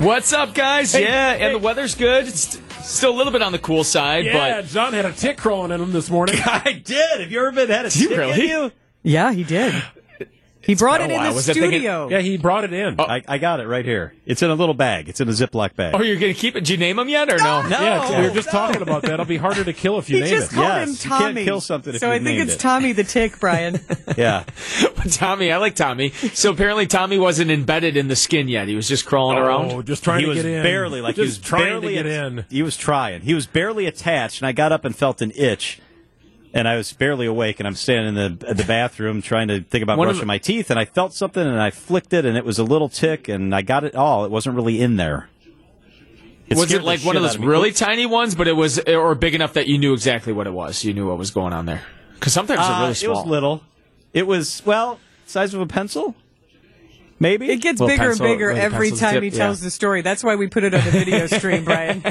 What's 0.00 0.32
up, 0.32 0.54
guys? 0.54 0.92
yeah, 0.92 1.34
and 1.34 1.54
the 1.54 1.58
weather's 1.58 1.94
good. 1.94 2.26
It's 2.26 2.56
still 2.84 3.14
a 3.14 3.16
little 3.16 3.32
bit 3.32 3.42
on 3.42 3.52
the 3.52 3.58
cool 3.58 3.84
side, 3.84 4.24
yeah, 4.26 4.60
but 4.60 4.66
John 4.68 4.92
had 4.92 5.04
a 5.04 5.12
tick 5.12 5.36
crawling 5.36 5.70
in 5.70 5.80
him 5.80 5.92
this 5.92 6.10
morning. 6.10 6.36
I 6.44 6.80
did. 6.84 7.20
Have 7.20 7.30
you 7.30 7.40
ever 7.40 7.52
been 7.52 7.68
had 7.68 7.86
a 7.86 7.90
stick 7.90 8.10
in 8.10 8.18
really? 8.18 8.48
you? 8.48 8.72
Yeah, 9.02 9.32
he 9.32 9.44
did. 9.44 9.74
He 10.66 10.74
brought 10.74 11.00
it 11.00 11.10
in 11.10 11.16
while. 11.16 11.30
the 11.30 11.34
Was 11.34 11.48
it 11.48 11.54
thinking- 11.54 11.70
studio. 11.80 12.08
yeah, 12.08 12.20
he 12.20 12.36
brought 12.36 12.64
it 12.64 12.72
in. 12.72 12.96
Oh. 12.98 13.04
I, 13.04 13.22
I 13.28 13.38
got 13.38 13.60
it 13.60 13.66
right 13.68 13.84
here. 13.84 14.14
It's 14.26 14.42
in 14.42 14.50
a 14.50 14.54
little 14.54 14.74
bag. 14.74 15.08
It's 15.08 15.20
in 15.20 15.28
a 15.28 15.32
Ziploc 15.32 15.76
bag. 15.76 15.94
oh, 15.94 16.02
you're 16.02 16.16
gonna 16.16 16.34
keep 16.34 16.56
it? 16.56 16.60
Did 16.60 16.68
you 16.70 16.76
name 16.78 16.96
them 16.96 17.08
yet 17.08 17.30
or 17.30 17.36
no? 17.38 17.62
No. 17.62 17.68
yeah, 17.68 18.20
we 18.20 18.28
were 18.28 18.34
just 18.34 18.48
no. 18.48 18.52
talking 18.52 18.82
about 18.82 19.02
that. 19.02 19.12
It'll 19.12 19.26
be 19.26 19.36
harder 19.36 19.62
to 19.64 19.72
kill 19.72 19.98
if 19.98 20.08
you 20.08 20.16
he 20.16 20.22
name 20.22 20.30
just 20.30 20.52
it. 20.52 20.54
called 20.54 20.66
Yes, 20.68 21.02
him 21.04 21.12
you 21.12 21.18
can't 21.18 21.36
kill 21.38 21.60
something 21.60 21.94
if 21.94 22.00
so 22.00 22.06
you 22.08 22.12
I 22.12 22.16
think 22.16 22.24
named 22.38 22.40
it's 22.42 22.54
it. 22.54 22.60
Tommy 22.60 22.92
the 22.92 23.04
Tick, 23.04 23.38
Brian. 23.40 23.80
Yeah. 24.16 24.44
Tommy, 25.10 25.50
I 25.52 25.56
like 25.58 25.74
Tommy. 25.74 26.10
So 26.10 26.50
apparently, 26.52 26.86
Tommy 26.86 27.18
wasn't 27.18 27.50
embedded 27.50 27.96
in 27.96 28.08
the 28.08 28.16
skin 28.16 28.48
yet. 28.48 28.68
He 28.68 28.76
was 28.76 28.88
just 28.88 29.06
crawling 29.06 29.38
Oh, 29.38 29.42
around. 29.42 29.86
just 29.86 30.04
trying 30.04 30.20
he 30.20 30.24
to 30.26 30.28
was 30.30 30.36
get 30.42 30.46
in. 30.46 30.62
barely 30.62 31.00
like 31.00 31.16
just 31.16 31.36
he 31.36 31.40
was 31.40 31.48
trying 31.48 31.64
barely 31.64 31.88
to 31.88 31.94
get 31.94 32.06
at- 32.06 32.26
in. 32.26 32.44
He 32.48 32.62
was 32.62 32.76
trying. 32.76 33.22
He 33.22 33.34
was 33.34 33.46
barely 33.46 33.86
attached, 33.86 34.40
and 34.40 34.46
I 34.46 34.52
got 34.52 34.72
up 34.72 34.84
and 34.84 34.94
felt 34.94 35.20
an 35.20 35.32
itch, 35.34 35.80
and 36.54 36.66
I 36.66 36.76
was 36.76 36.90
barely 36.92 37.26
awake, 37.26 37.58
and 37.60 37.66
I'm 37.66 37.74
standing 37.74 38.16
in 38.16 38.38
the 38.38 38.54
the 38.54 38.64
bathroom 38.64 39.20
trying 39.20 39.48
to 39.48 39.60
think 39.60 39.82
about 39.82 39.98
One 39.98 40.06
brushing 40.06 40.20
the- 40.20 40.26
my 40.26 40.38
teeth, 40.38 40.70
and 40.70 40.78
I 40.78 40.86
felt 40.86 41.12
something, 41.12 41.46
and 41.46 41.60
I 41.60 41.70
flicked 41.70 42.12
it, 42.14 42.24
and 42.24 42.36
it 42.38 42.44
was 42.44 42.58
a 42.58 42.64
little 42.64 42.88
tick, 42.88 43.28
and 43.28 43.54
I 43.54 43.60
got 43.62 43.84
it 43.84 43.94
all. 43.94 44.24
It 44.24 44.30
wasn't 44.30 44.56
really 44.56 44.80
in 44.80 44.96
there. 44.96 45.28
It 46.46 46.56
was 46.58 46.70
it 46.72 46.82
like 46.82 47.00
one 47.00 47.16
of 47.16 47.22
those 47.22 47.38
me. 47.38 47.46
really 47.46 47.72
tiny 47.72 48.04
ones, 48.06 48.34
but 48.34 48.46
it 48.46 48.52
was 48.52 48.78
or 48.78 49.14
big 49.14 49.34
enough 49.34 49.54
that 49.54 49.66
you 49.66 49.78
knew 49.78 49.92
exactly 49.94 50.32
what 50.32 50.46
it 50.46 50.52
was? 50.52 50.84
You 50.84 50.92
knew 50.94 51.08
what 51.08 51.16
was 51.18 51.30
going 51.30 51.52
on 51.54 51.64
there. 51.66 51.82
Because 52.14 52.32
sometimes 52.34 52.60
they're 52.60 52.68
Uh, 52.76 52.80
really 52.80 52.98
it 53.02 53.08
was 53.08 53.26
little. 53.26 53.62
It 54.12 54.26
was 54.26 54.62
well, 54.64 55.00
size 55.26 55.54
of 55.54 55.60
a 55.60 55.66
pencil, 55.66 56.14
maybe. 57.20 57.50
It 57.50 57.56
gets 57.60 57.80
Well, 57.80 57.88
bigger 57.88 58.02
pencil- 58.08 58.26
and 58.26 58.34
bigger 58.34 58.52
where 58.52 58.62
every 58.62 58.88
pencil's 58.90 59.00
time 59.12 59.22
he 59.22 59.30
tells 59.30 59.60
yeah. 59.60 59.64
the 59.66 59.70
story. 59.70 60.02
That's 60.02 60.22
why 60.24 60.36
we 60.36 60.46
put 60.48 60.64
it 60.64 60.74
on 60.74 60.84
the 60.84 60.90
video 60.90 61.26
stream, 61.38 61.64
Brian. 61.64 62.02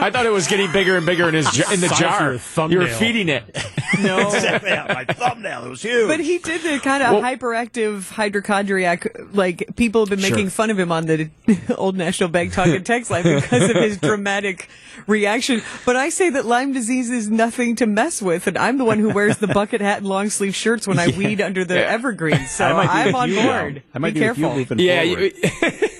I 0.00 0.10
thought 0.10 0.26
it 0.26 0.32
was 0.32 0.46
getting 0.46 0.70
bigger 0.72 0.96
and 0.96 1.04
bigger 1.06 1.28
in 1.28 1.34
his 1.34 1.50
jar, 1.50 1.72
in 1.72 1.80
the 1.80 1.88
Size 1.88 1.98
jar. 1.98 2.22
your 2.22 2.32
You 2.34 2.38
thumbnail. 2.38 2.80
were 2.80 2.88
feeding 2.88 3.28
it. 3.28 3.44
no. 4.00 4.18
yeah, 4.32 4.84
my 4.94 5.04
thumbnail. 5.12 5.64
It 5.66 5.68
was 5.70 5.82
huge. 5.82 6.08
But 6.08 6.20
he 6.20 6.38
did 6.38 6.62
the 6.62 6.78
kind 6.78 7.02
of 7.02 7.22
hyperactive 7.22 8.08
hypochondriac. 8.10 9.16
Like 9.32 9.76
people 9.76 10.02
have 10.02 10.10
been 10.10 10.20
making 10.20 10.50
fun 10.50 10.70
of 10.70 10.78
him 10.78 10.92
on 10.92 11.06
the 11.06 11.30
old 11.76 11.96
National 11.96 12.28
Bank 12.28 12.52
talk 12.52 12.66
and 12.68 12.84
text 12.86 13.10
line 13.10 13.22
because 13.24 13.70
of 13.70 13.76
his 13.76 13.98
dramatic 13.98 14.68
reaction. 15.06 15.62
But 15.84 15.96
I 15.96 16.10
say 16.10 16.30
that 16.30 16.44
Lyme 16.44 16.72
disease 16.72 17.10
is 17.10 17.28
nothing 17.30 17.76
to 17.76 17.86
mess 17.86 18.20
with, 18.22 18.46
and 18.46 18.56
I'm 18.58 18.78
the 18.78 18.84
one 18.84 18.98
who 18.98 19.10
wears 19.10 19.38
the 19.38 19.46
bucket 19.48 19.80
hat 19.80 19.98
and 19.98 20.06
long 20.06 20.30
sleeve 20.30 20.54
shirts 20.54 20.86
when 20.86 20.98
I 20.98 21.08
weed 21.08 21.40
under 21.40 21.64
the 21.64 21.74
Yeah. 21.74 21.80
evergreens. 21.92 22.50
So 22.50 22.64
I 22.66 22.72
might 22.72 23.04
be 23.04 23.08
I'm 23.10 23.14
on 23.14 23.30
you 23.30 23.36
now. 23.36 23.60
board. 23.60 23.82
I 24.08 24.10
might 24.10 24.14
be 24.14 24.20
be 24.20 24.24
careful. 24.26 24.54
with 24.54 24.70
you 24.70 24.76
moving 24.76 24.86
Yeah, 24.86 25.02
you, 25.02 25.32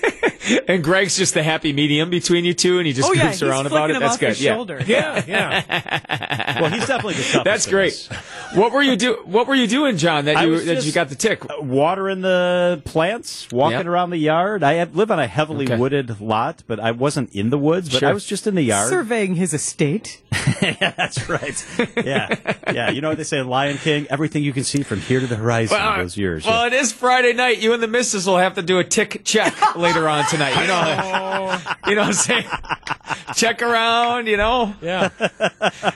and 0.67 0.83
Greg's 0.83 1.15
just 1.17 1.33
the 1.33 1.43
happy 1.43 1.73
medium 1.73 2.09
between 2.09 2.45
you 2.45 2.53
two, 2.53 2.77
and 2.77 2.87
he 2.87 2.93
just 2.93 3.09
oh 3.09 3.13
yeah, 3.13 3.27
goofs 3.27 3.31
he's 3.31 3.43
around 3.43 3.65
about 3.67 3.89
it. 3.89 3.95
him 3.95 4.01
That's 4.01 4.13
off 4.15 4.19
good. 4.19 4.29
his 4.29 4.41
yeah. 4.41 4.53
shoulder. 4.55 4.81
Yeah, 4.85 5.23
yeah. 5.27 6.59
well, 6.61 6.69
he's 6.71 6.85
definitely 6.87 7.13
the 7.15 7.23
toughest. 7.23 7.43
That's 7.45 7.67
great. 7.67 7.93
us. 7.93 8.07
What 8.55 8.71
were 8.71 8.81
you 8.81 8.95
do? 8.95 9.21
What 9.25 9.47
were 9.47 9.55
you 9.55 9.67
doing, 9.67 9.97
John? 9.97 10.25
That 10.25 10.45
you 10.45 10.59
that 10.61 10.85
you 10.85 10.91
got 10.91 11.09
the 11.09 11.15
tick? 11.15 11.43
Uh, 11.45 11.61
watering 11.61 12.21
the 12.21 12.81
plants, 12.85 13.47
walking 13.51 13.77
Yep. 13.79 13.85
around 13.87 14.09
the 14.09 14.17
yard. 14.17 14.63
I 14.63 14.83
live 14.85 15.11
on 15.11 15.19
a 15.19 15.27
heavily 15.27 15.65
Okay. 15.65 15.77
wooded 15.77 16.19
lot, 16.19 16.63
but 16.67 16.79
I 16.79 16.91
wasn't 16.91 17.33
in 17.35 17.49
the 17.49 17.57
woods. 17.57 17.89
But 17.89 17.99
Sure. 17.99 18.09
I 18.09 18.13
was 18.13 18.25
just 18.25 18.47
in 18.47 18.55
the 18.55 18.63
yard. 18.63 18.89
Surveying 18.89 19.35
his 19.35 19.53
estate. 19.53 20.21
yeah, 20.61 20.93
That's 20.97 21.29
right. 21.29 21.65
Yeah, 22.03 22.35
yeah. 22.73 22.89
You 22.89 23.01
know 23.01 23.09
what 23.09 23.17
they 23.17 23.23
say, 23.23 23.41
Lion 23.41 23.77
King? 23.77 24.07
Everything 24.09 24.43
you 24.43 24.53
can 24.53 24.63
see 24.63 24.83
from 24.83 24.99
here 25.01 25.19
to 25.19 25.27
the 25.27 25.35
horizon. 25.35 25.77
those 25.97 26.17
years. 26.17 26.45
Well, 26.45 26.65
it 26.65 26.73
is 26.73 26.91
Friday 26.91 27.33
night. 27.33 27.59
You 27.61 27.73
and 27.73 27.83
the 27.83 27.87
missus 27.87 28.25
will 28.25 28.37
have 28.37 28.55
to 28.55 28.61
do 28.61 28.79
a 28.79 28.83
tick 28.83 29.21
check 29.23 29.75
later 29.75 30.07
on 30.09 30.25
tonight. 30.25 30.38
You 30.47 30.67
know, 30.67 30.81
oh. 31.03 31.75
you 31.87 31.95
know 31.95 32.01
what 32.01 32.07
I'm 32.07 32.13
saying? 32.13 32.45
Check 33.35 33.61
around. 33.61 34.27
You 34.27 34.37
know, 34.37 34.73
yeah. 34.81 35.09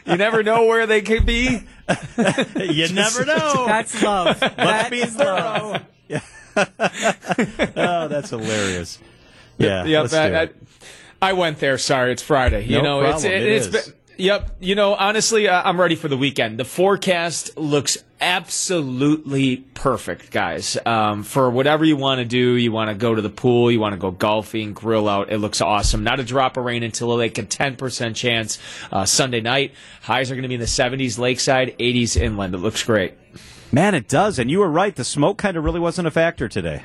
you 0.06 0.18
never 0.18 0.44
know 0.44 0.66
where 0.66 0.86
they 0.86 1.02
could 1.02 1.26
be. 1.26 1.64
you 2.58 2.94
never 2.94 3.26
know. 3.26 3.66
That's 3.66 4.02
love. 4.02 4.40
That 4.40 4.90
be 4.92 5.00
is 5.00 5.16
love. 5.18 5.84
oh, 6.56 8.08
that's 8.08 8.30
hilarious. 8.30 9.00
Yeah. 9.58 9.86
yeah. 9.86 10.02
let's 10.02 10.14
I, 10.14 10.30
do 10.30 10.36
I, 10.36 10.42
it. 10.44 10.56
I 11.22 11.34
went 11.34 11.60
there. 11.60 11.78
Sorry, 11.78 12.12
it's 12.12 12.22
Friday. 12.22 12.66
You 12.66 12.82
No 12.82 13.02
know, 13.02 13.10
it's 13.10 13.24
it, 13.24 13.32
it 13.32 13.44
it's 13.44 13.66
is. 13.68 13.88
been- 13.88 13.94
Yep. 14.18 14.58
You 14.60 14.76
know, 14.76 14.94
honestly, 14.94 15.48
uh, 15.48 15.62
I'm 15.64 15.80
ready 15.80 15.96
for 15.96 16.08
the 16.08 16.18
weekend. 16.18 16.60
The 16.60 16.66
forecast 16.66 17.58
looks 17.58 17.98
absolutely 18.22 19.58
perfect, 19.58 20.32
guys. 20.32 20.78
Um, 20.86 21.24
for 21.24 21.50
whatever 21.50 21.84
you 21.84 21.98
want 21.98 22.20
to 22.20 22.26
do, 22.26 22.56
you 22.56 22.72
want 22.72 22.90
to 22.90 22.96
go 22.96 23.16
to 23.16 23.22
the 23.22 23.30
pool, 23.30 23.72
you 23.72 23.80
want 23.80 23.94
to 23.94 24.00
go 24.00 24.12
golfing, 24.12 24.74
grill 24.74 25.10
out. 25.10 25.32
It 25.32 25.40
looks 25.40 25.62
awesome. 25.62 26.04
Not 26.04 26.20
a 26.20 26.24
drop 26.24 26.58
of 26.58 26.64
rain 26.64 26.84
until 26.84 27.16
like 27.18 27.38
a 27.38 27.44
10% 27.44 28.16
chance 28.16 28.60
uh, 28.92 29.06
Sunday 29.06 29.42
night. 29.42 29.74
Highs 30.04 30.30
are 30.30 30.36
going 30.36 30.44
to 30.44 30.48
be 30.48 30.56
in 30.56 30.62
the 30.62 30.68
70s 30.68 31.18
lakeside, 31.18 31.76
80s 31.80 32.16
inland. 32.16 32.54
It 32.54 32.60
looks 32.60 32.84
great. 32.84 33.16
Man, 33.72 33.96
it 33.96 34.08
does. 34.08 34.38
And 34.38 34.52
you 34.52 34.60
were 34.60 34.70
right. 34.70 34.96
The 34.96 35.04
smoke 35.04 35.40
kind 35.40 35.58
of 35.58 35.64
really 35.64 35.80
wasn't 35.80 36.08
a 36.08 36.12
factor 36.12 36.48
today. 36.48 36.84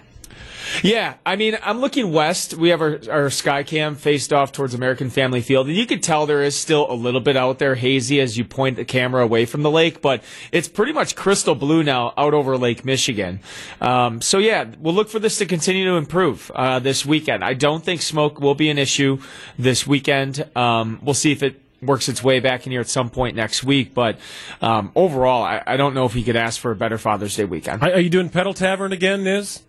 Yeah, 0.82 1.14
I 1.24 1.36
mean, 1.36 1.58
I'm 1.62 1.80
looking 1.80 2.12
west. 2.12 2.54
We 2.54 2.70
have 2.70 2.80
our, 2.80 3.00
our 3.10 3.30
sky 3.30 3.62
cam 3.62 3.94
faced 3.94 4.32
off 4.32 4.52
towards 4.52 4.74
American 4.74 5.10
Family 5.10 5.40
Field, 5.40 5.66
and 5.66 5.76
you 5.76 5.86
could 5.86 6.02
tell 6.02 6.26
there 6.26 6.42
is 6.42 6.56
still 6.56 6.90
a 6.90 6.94
little 6.94 7.20
bit 7.20 7.36
out 7.36 7.58
there 7.58 7.74
hazy 7.74 8.20
as 8.20 8.36
you 8.36 8.44
point 8.44 8.76
the 8.76 8.84
camera 8.84 9.22
away 9.22 9.44
from 9.44 9.62
the 9.62 9.70
lake, 9.70 10.00
but 10.00 10.22
it's 10.52 10.68
pretty 10.68 10.92
much 10.92 11.16
crystal 11.16 11.54
blue 11.54 11.82
now 11.82 12.12
out 12.16 12.34
over 12.34 12.56
Lake 12.56 12.84
Michigan. 12.84 13.40
Um, 13.80 14.20
so 14.20 14.38
yeah, 14.38 14.66
we'll 14.78 14.94
look 14.94 15.08
for 15.08 15.18
this 15.18 15.38
to 15.38 15.46
continue 15.46 15.84
to 15.86 15.96
improve 15.96 16.50
uh, 16.54 16.78
this 16.78 17.04
weekend. 17.04 17.44
I 17.44 17.54
don't 17.54 17.84
think 17.84 18.02
smoke 18.02 18.40
will 18.40 18.54
be 18.54 18.70
an 18.70 18.78
issue 18.78 19.18
this 19.58 19.86
weekend. 19.86 20.48
Um, 20.56 21.00
we'll 21.02 21.14
see 21.14 21.32
if 21.32 21.42
it 21.42 21.60
works 21.80 22.08
its 22.08 22.22
way 22.24 22.40
back 22.40 22.66
in 22.66 22.72
here 22.72 22.80
at 22.80 22.88
some 22.88 23.08
point 23.08 23.36
next 23.36 23.62
week, 23.62 23.94
but 23.94 24.18
um, 24.60 24.90
overall, 24.96 25.44
I, 25.44 25.62
I 25.66 25.76
don't 25.76 25.94
know 25.94 26.06
if 26.06 26.12
he 26.12 26.24
could 26.24 26.36
ask 26.36 26.60
for 26.60 26.72
a 26.72 26.76
better 26.76 26.98
Father's 26.98 27.36
Day 27.36 27.44
weekend. 27.44 27.82
Are 27.82 27.92
are 27.92 28.00
you 28.00 28.10
doing 28.10 28.28
Pedal 28.28 28.54
Tavern 28.54 28.92
again, 28.92 29.22
Niz? 29.24 29.62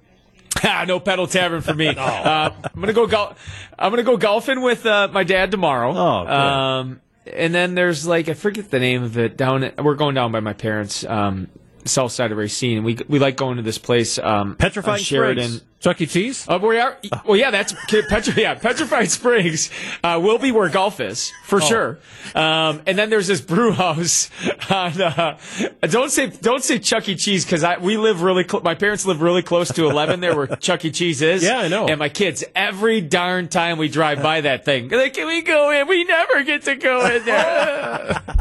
No 0.88 1.00
pedal 1.00 1.28
tavern 1.28 1.62
for 1.62 1.74
me. 1.74 1.88
uh, 1.98 2.50
I'm 2.64 2.80
gonna 2.80 2.94
go 2.94 3.08
gol- 3.08 3.36
I'm 3.78 3.92
gonna 3.92 4.04
go 4.04 4.18
golfing 4.18 4.62
with 4.62 4.86
uh, 4.86 5.10
my 5.12 5.24
dad 5.24 5.52
tomorrow. 5.52 5.92
Oh, 5.92 6.24
good. 6.26 6.32
um, 6.32 7.02
and 7.32 7.54
then 7.54 7.76
there's 7.76 8.08
like 8.08 8.30
I 8.30 8.34
forget 8.34 8.72
the 8.72 8.80
name 8.80 9.04
of 9.04 9.18
it. 9.18 9.38
Down 9.38 9.72
we're 9.78 9.96
going 9.96 10.16
down 10.16 10.32
by 10.32 10.40
my 10.40 10.54
parents, 10.54 11.04
um, 11.06 11.48
south 11.86 12.12
side 12.12 12.32
of 12.32 12.38
Racine. 12.38 12.84
We 12.84 12.98
we 13.08 13.20
like 13.20 13.36
going 13.36 13.58
to 13.58 13.64
this 13.64 13.78
place. 13.78 14.18
Um, 14.18 14.56
Petrifying 14.56 15.04
Sheridan. 15.04 15.50
Springs. 15.50 15.69
Chuck 15.80 16.02
E. 16.02 16.06
Cheese? 16.06 16.46
Uh, 16.48 16.60
we 16.62 16.78
are. 16.78 16.98
Well, 17.26 17.38
yeah, 17.38 17.52
that's 17.52 17.74
Petri, 17.88 18.42
yeah, 18.44 18.56
Petrified 18.56 19.10
Springs 19.10 19.70
uh, 20.04 20.20
will 20.22 20.38
be 20.38 20.52
where 20.52 20.68
golf 20.68 21.00
is 21.00 21.32
for 21.46 21.62
sure. 21.62 22.00
Um, 22.36 22.82
and 22.86 22.98
then 22.98 23.10
there's 23.10 23.28
this 23.28 23.40
brew 23.40 23.72
house. 23.72 24.30
On, 24.70 25.02
uh, 25.02 25.38
don't 25.84 26.12
say 26.12 26.28
don't 26.28 26.64
say 26.64 26.80
Chuck 26.80 27.08
E. 27.08 27.16
Cheese 27.16 27.46
because 27.46 27.64
we 27.80 27.96
live 27.96 28.22
really. 28.24 28.46
Cl- 28.46 28.62
my 28.62 28.76
parents 28.76 29.06
live 29.06 29.22
really 29.22 29.42
close 29.42 29.70
to 29.70 29.90
11 29.90 30.20
there 30.20 30.36
where 30.36 30.48
Chuck 30.58 30.84
E. 30.84 30.92
Cheese 30.92 31.22
is. 31.22 31.44
Yeah, 31.44 31.60
I 31.60 31.68
know. 31.70 31.88
And 31.88 31.98
my 31.98 32.10
kids 32.10 32.44
every 32.56 33.00
darn 33.00 33.48
time 33.48 33.78
we 33.78 33.88
drive 33.88 34.22
by 34.22 34.42
that 34.42 34.66
thing, 34.66 34.90
they're 34.90 35.02
like, 35.02 35.14
can 35.14 35.28
we 35.28 35.42
go 35.42 35.72
in? 35.72 35.88
We 35.88 36.04
never 36.04 36.44
get 36.44 36.64
to 36.64 36.76
go 36.76 37.06
in 37.08 37.24
there. 37.26 38.22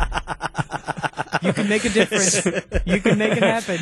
You 1.41 1.53
can 1.53 1.69
make 1.69 1.85
a 1.85 1.89
difference. 1.89 2.45
you 2.85 3.01
can 3.01 3.17
make 3.17 3.33
it 3.33 3.43
happen. 3.45 3.79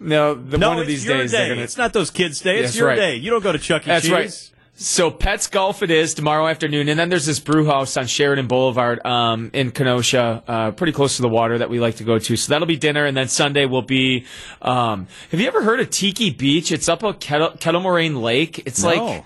No, 0.00 0.34
the, 0.34 0.58
No, 0.58 0.70
one 0.70 0.78
of 0.80 0.86
these 0.86 1.04
days 1.04 1.30
day. 1.30 1.48
gonna. 1.48 1.60
It's 1.62 1.76
not 1.76 1.92
those 1.92 2.10
kids' 2.10 2.40
day. 2.40 2.56
It's 2.58 2.68
That's 2.68 2.76
your 2.78 2.88
right. 2.88 2.96
day. 2.96 3.16
You 3.16 3.30
don't 3.30 3.42
go 3.42 3.52
to 3.52 3.58
Chuck 3.58 3.82
E. 3.82 3.86
That's 3.86 4.04
Cheese. 4.06 4.12
right. 4.12 4.46
So 4.82 5.10
Pets 5.10 5.48
Golf 5.48 5.82
it 5.82 5.90
is 5.90 6.14
tomorrow 6.14 6.46
afternoon, 6.48 6.88
and 6.88 6.98
then 6.98 7.10
there's 7.10 7.26
this 7.26 7.38
brew 7.38 7.66
house 7.66 7.98
on 7.98 8.06
Sheridan 8.06 8.46
Boulevard 8.46 9.04
um, 9.04 9.50
in 9.52 9.72
Kenosha, 9.72 10.42
uh, 10.48 10.70
pretty 10.70 10.94
close 10.94 11.16
to 11.16 11.22
the 11.22 11.28
water 11.28 11.58
that 11.58 11.68
we 11.68 11.78
like 11.80 11.96
to 11.96 12.04
go 12.04 12.18
to. 12.18 12.34
So 12.36 12.50
that'll 12.50 12.66
be 12.66 12.78
dinner, 12.78 13.04
and 13.04 13.14
then 13.14 13.28
Sunday 13.28 13.66
will 13.66 13.82
be. 13.82 14.24
Um, 14.62 15.06
have 15.30 15.38
you 15.40 15.46
ever 15.48 15.62
heard 15.62 15.80
of 15.80 15.90
Tiki 15.90 16.30
Beach? 16.30 16.72
It's 16.72 16.88
up 16.88 17.04
at 17.04 17.20
Kettle, 17.20 17.50
Kettle 17.60 17.82
Moraine 17.82 18.22
Lake. 18.22 18.62
It's 18.64 18.82
like 18.82 18.96
No. 18.96 19.24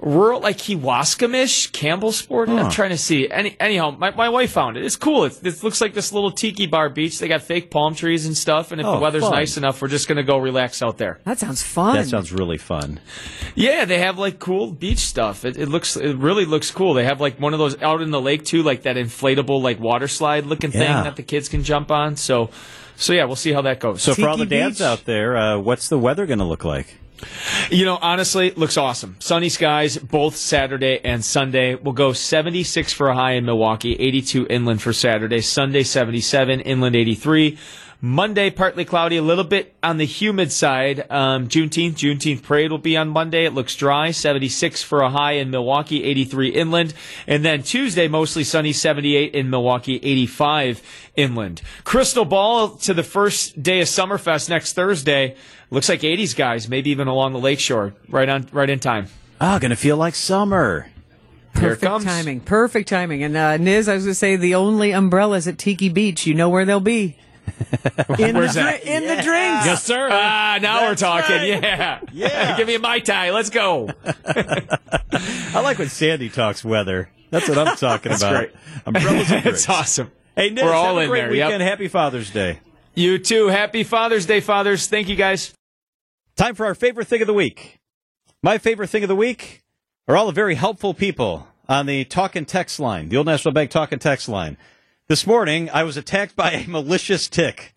Rural, 0.00 0.40
like 0.40 0.58
Kewaskumish, 0.58 1.70
Campbellsport. 1.72 2.48
I'm 2.48 2.70
trying 2.70 2.90
to 2.90 2.96
see. 2.98 3.28
Any, 3.28 3.56
anyhow, 3.58 3.90
my, 3.90 4.10
my 4.12 4.28
wife 4.28 4.52
found 4.52 4.76
it. 4.76 4.84
It's 4.84 4.94
cool. 4.94 5.24
It's, 5.24 5.42
it 5.42 5.62
looks 5.64 5.80
like 5.80 5.92
this 5.92 6.12
little 6.12 6.30
tiki 6.30 6.66
bar 6.66 6.88
beach. 6.88 7.18
They 7.18 7.26
got 7.26 7.42
fake 7.42 7.70
palm 7.70 7.94
trees 7.96 8.24
and 8.24 8.36
stuff, 8.36 8.70
and 8.70 8.80
if 8.80 8.86
Oh, 8.86 8.94
the 8.94 8.98
weather's 9.00 9.22
fun. 9.24 9.32
nice 9.32 9.56
enough, 9.56 9.82
we're 9.82 9.88
just 9.88 10.06
gonna 10.06 10.22
go 10.22 10.38
relax 10.38 10.82
out 10.82 10.98
there. 10.98 11.18
That 11.24 11.38
sounds 11.40 11.62
fun. 11.62 11.96
That 11.96 12.06
sounds 12.06 12.32
really 12.32 12.58
fun. 12.58 13.00
Yeah, 13.56 13.84
they 13.86 13.98
have 13.98 14.18
like 14.18 14.38
cool 14.38 14.70
beach 14.70 14.98
stuff. 15.00 15.44
It, 15.44 15.56
it 15.58 15.68
looks, 15.68 15.96
it 15.96 16.16
really 16.16 16.44
looks 16.44 16.70
cool. 16.70 16.94
They 16.94 17.04
have 17.04 17.20
like 17.20 17.40
one 17.40 17.52
of 17.52 17.58
those 17.58 17.80
out 17.82 18.00
in 18.00 18.10
the 18.12 18.20
lake 18.20 18.44
too, 18.44 18.62
like 18.62 18.82
that 18.82 18.94
inflatable 18.96 19.60
like 19.60 19.80
water 19.80 20.06
slide 20.06 20.46
looking 20.46 20.70
thing 20.70 20.80
that 20.82 21.16
the 21.16 21.22
kids 21.24 21.48
can 21.48 21.64
jump 21.64 21.90
on. 21.90 22.14
So, 22.14 22.50
so 22.96 23.12
yeah, 23.12 23.24
we'll 23.24 23.34
see 23.36 23.52
how 23.52 23.62
that 23.62 23.80
goes. 23.80 24.02
So 24.02 24.14
for 24.14 24.28
all 24.28 24.36
the 24.36 24.46
dads 24.46 24.78
Beach. 24.78 24.84
out 24.86 25.04
there, 25.06 25.36
uh, 25.36 25.58
what's 25.58 25.88
the 25.88 25.98
weather 25.98 26.24
going 26.26 26.38
to 26.38 26.44
look 26.44 26.64
like? 26.64 26.98
You 27.70 27.84
know, 27.84 27.98
honestly, 28.00 28.50
looks 28.52 28.76
awesome. 28.76 29.16
Sunny 29.18 29.48
skies 29.48 29.96
both 29.96 30.36
Saturday 30.36 31.00
and 31.04 31.24
Sunday. 31.24 31.74
We'll 31.74 31.94
go 31.94 32.12
76 32.12 32.92
for 32.92 33.08
a 33.08 33.14
high 33.14 33.32
in 33.32 33.44
Milwaukee, 33.44 33.94
82 33.94 34.46
inland 34.48 34.82
for 34.82 34.92
Saturday. 34.92 35.40
Sunday 35.40 35.82
77, 35.82 36.60
inland 36.60 36.96
83. 36.96 37.58
Monday 38.00 38.48
partly 38.50 38.84
cloudy, 38.84 39.16
a 39.16 39.22
little 39.22 39.42
bit 39.42 39.74
on 39.82 39.96
the 39.96 40.04
humid 40.06 40.52
side. 40.52 41.10
Um, 41.10 41.48
Juneteenth, 41.48 41.94
Juneteenth 41.94 42.44
parade 42.44 42.70
will 42.70 42.78
be 42.78 42.96
on 42.96 43.08
Monday. 43.08 43.44
It 43.44 43.54
looks 43.54 43.74
dry, 43.74 44.12
76 44.12 44.84
for 44.84 45.00
a 45.02 45.10
high 45.10 45.32
in 45.32 45.50
Milwaukee, 45.50 46.04
83 46.04 46.50
inland, 46.50 46.94
and 47.26 47.44
then 47.44 47.64
Tuesday 47.64 48.06
mostly 48.06 48.44
sunny, 48.44 48.72
78 48.72 49.34
in 49.34 49.50
Milwaukee, 49.50 49.96
85 50.00 50.80
inland. 51.16 51.60
Crystal 51.82 52.24
ball 52.24 52.68
to 52.76 52.94
the 52.94 53.02
first 53.02 53.60
day 53.60 53.80
of 53.80 53.88
Summerfest 53.88 54.48
next 54.48 54.74
Thursday. 54.74 55.34
Looks 55.70 55.88
like 55.88 56.02
80s 56.02 56.36
guys, 56.36 56.68
maybe 56.68 56.90
even 56.90 57.08
along 57.08 57.32
the 57.32 57.40
lakeshore, 57.40 57.94
right 58.08 58.28
on, 58.28 58.46
right 58.52 58.70
in 58.70 58.78
time. 58.78 59.08
Ah, 59.40 59.58
going 59.58 59.70
to 59.70 59.76
feel 59.76 59.96
like 59.96 60.14
summer. 60.14 60.86
Here 61.54 61.72
it 61.72 61.80
Perfect 61.80 61.82
comes. 61.82 62.04
timing. 62.04 62.40
Perfect 62.40 62.88
timing. 62.88 63.24
And 63.24 63.36
uh, 63.36 63.56
Niz, 63.58 63.88
I 63.88 63.94
was 63.94 64.04
going 64.04 64.12
to 64.12 64.14
say 64.14 64.36
the 64.36 64.54
only 64.54 64.92
umbrellas 64.92 65.48
at 65.48 65.58
Tiki 65.58 65.88
Beach. 65.88 66.26
You 66.28 66.34
know 66.34 66.48
where 66.48 66.64
they'll 66.64 66.78
be. 66.78 67.16
In 68.18 68.36
Where's 68.36 68.54
the 68.54 68.60
that? 68.62 68.82
dri- 68.82 68.92
in 68.94 69.02
the 69.06 69.14
drinks. 69.22 69.66
Yes, 69.66 69.84
sir. 69.84 70.08
Ah, 70.10 70.58
now 70.60 70.86
we're 70.88 70.94
talking. 70.94 71.36
right. 71.36 71.62
Yeah. 71.62 72.00
Yeah. 72.12 72.56
Give 72.56 72.66
me 72.66 72.74
a 72.74 72.78
Mai 72.78 73.00
Tai. 73.00 73.30
Let's 73.32 73.50
go. 73.50 73.90
I 74.26 75.60
like 75.62 75.78
when 75.78 75.88
Sandy 75.88 76.28
talks 76.28 76.64
weather. 76.64 77.10
That's 77.30 77.48
what 77.48 77.58
I'm 77.58 77.76
talking 77.76 78.10
That's 78.10 78.22
about. 78.22 78.36
great. 78.38 78.50
Umbrellas 78.86 79.30
and 79.30 79.46
It's 79.46 79.68
awesome. 79.68 80.10
Hey, 80.36 80.50
Nick, 80.50 80.64
We're 80.64 80.72
all 80.72 80.86
have 80.86 80.96
a 80.96 81.00
in 81.00 81.08
great 81.10 81.20
there, 81.22 81.34
yep. 81.34 81.46
weekend. 81.48 81.62
Happy 81.62 81.88
Father's 81.88 82.30
Day. 82.30 82.60
You 82.94 83.18
too. 83.18 83.48
Happy 83.48 83.84
Father's 83.84 84.26
Day, 84.26 84.40
fathers. 84.40 84.86
Thank 84.86 85.08
you 85.08 85.16
guys. 85.16 85.52
Time 86.36 86.54
for 86.54 86.66
our 86.66 86.74
favorite 86.74 87.06
thing 87.08 87.20
of 87.20 87.26
the 87.26 87.34
week. 87.34 87.78
My 88.42 88.58
favorite 88.58 88.88
thing 88.88 89.02
of 89.02 89.08
the 89.08 89.16
week 89.16 89.62
are 90.06 90.16
all 90.16 90.26
the 90.26 90.32
very 90.32 90.54
helpful 90.54 90.94
people 90.94 91.46
on 91.68 91.86
the 91.86 92.04
talk 92.04 92.34
and 92.36 92.46
text 92.48 92.80
line, 92.80 93.08
the 93.08 93.16
Old 93.16 93.26
National 93.26 93.52
Bank 93.52 93.70
talk 93.70 93.92
and 93.92 94.00
text 94.00 94.28
line. 94.28 94.56
This 95.08 95.26
morning, 95.26 95.70
I 95.70 95.84
was 95.84 95.96
attacked 95.96 96.36
by 96.36 96.50
a 96.50 96.68
malicious 96.68 97.28
tick. 97.28 97.72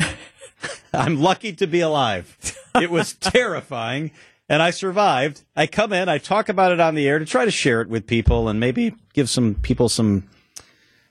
I'm 0.94 1.22
lucky 1.22 1.54
to 1.54 1.66
be 1.66 1.80
alive. 1.80 2.36
It 2.76 2.92
was 2.92 3.14
terrifying, 3.22 4.12
and 4.50 4.62
I 4.62 4.72
survived. 4.72 5.42
I 5.56 5.66
come 5.66 5.94
in, 5.94 6.10
I 6.10 6.18
talk 6.18 6.50
about 6.50 6.74
it 6.74 6.82
on 6.82 6.94
the 6.94 7.08
air 7.08 7.20
to 7.20 7.26
try 7.26 7.46
to 7.46 7.52
share 7.52 7.80
it 7.80 7.88
with 7.88 8.06
people 8.06 8.50
and 8.50 8.60
maybe 8.60 8.96
give 9.14 9.30
some 9.30 9.56
people 9.56 9.88
some 9.88 10.28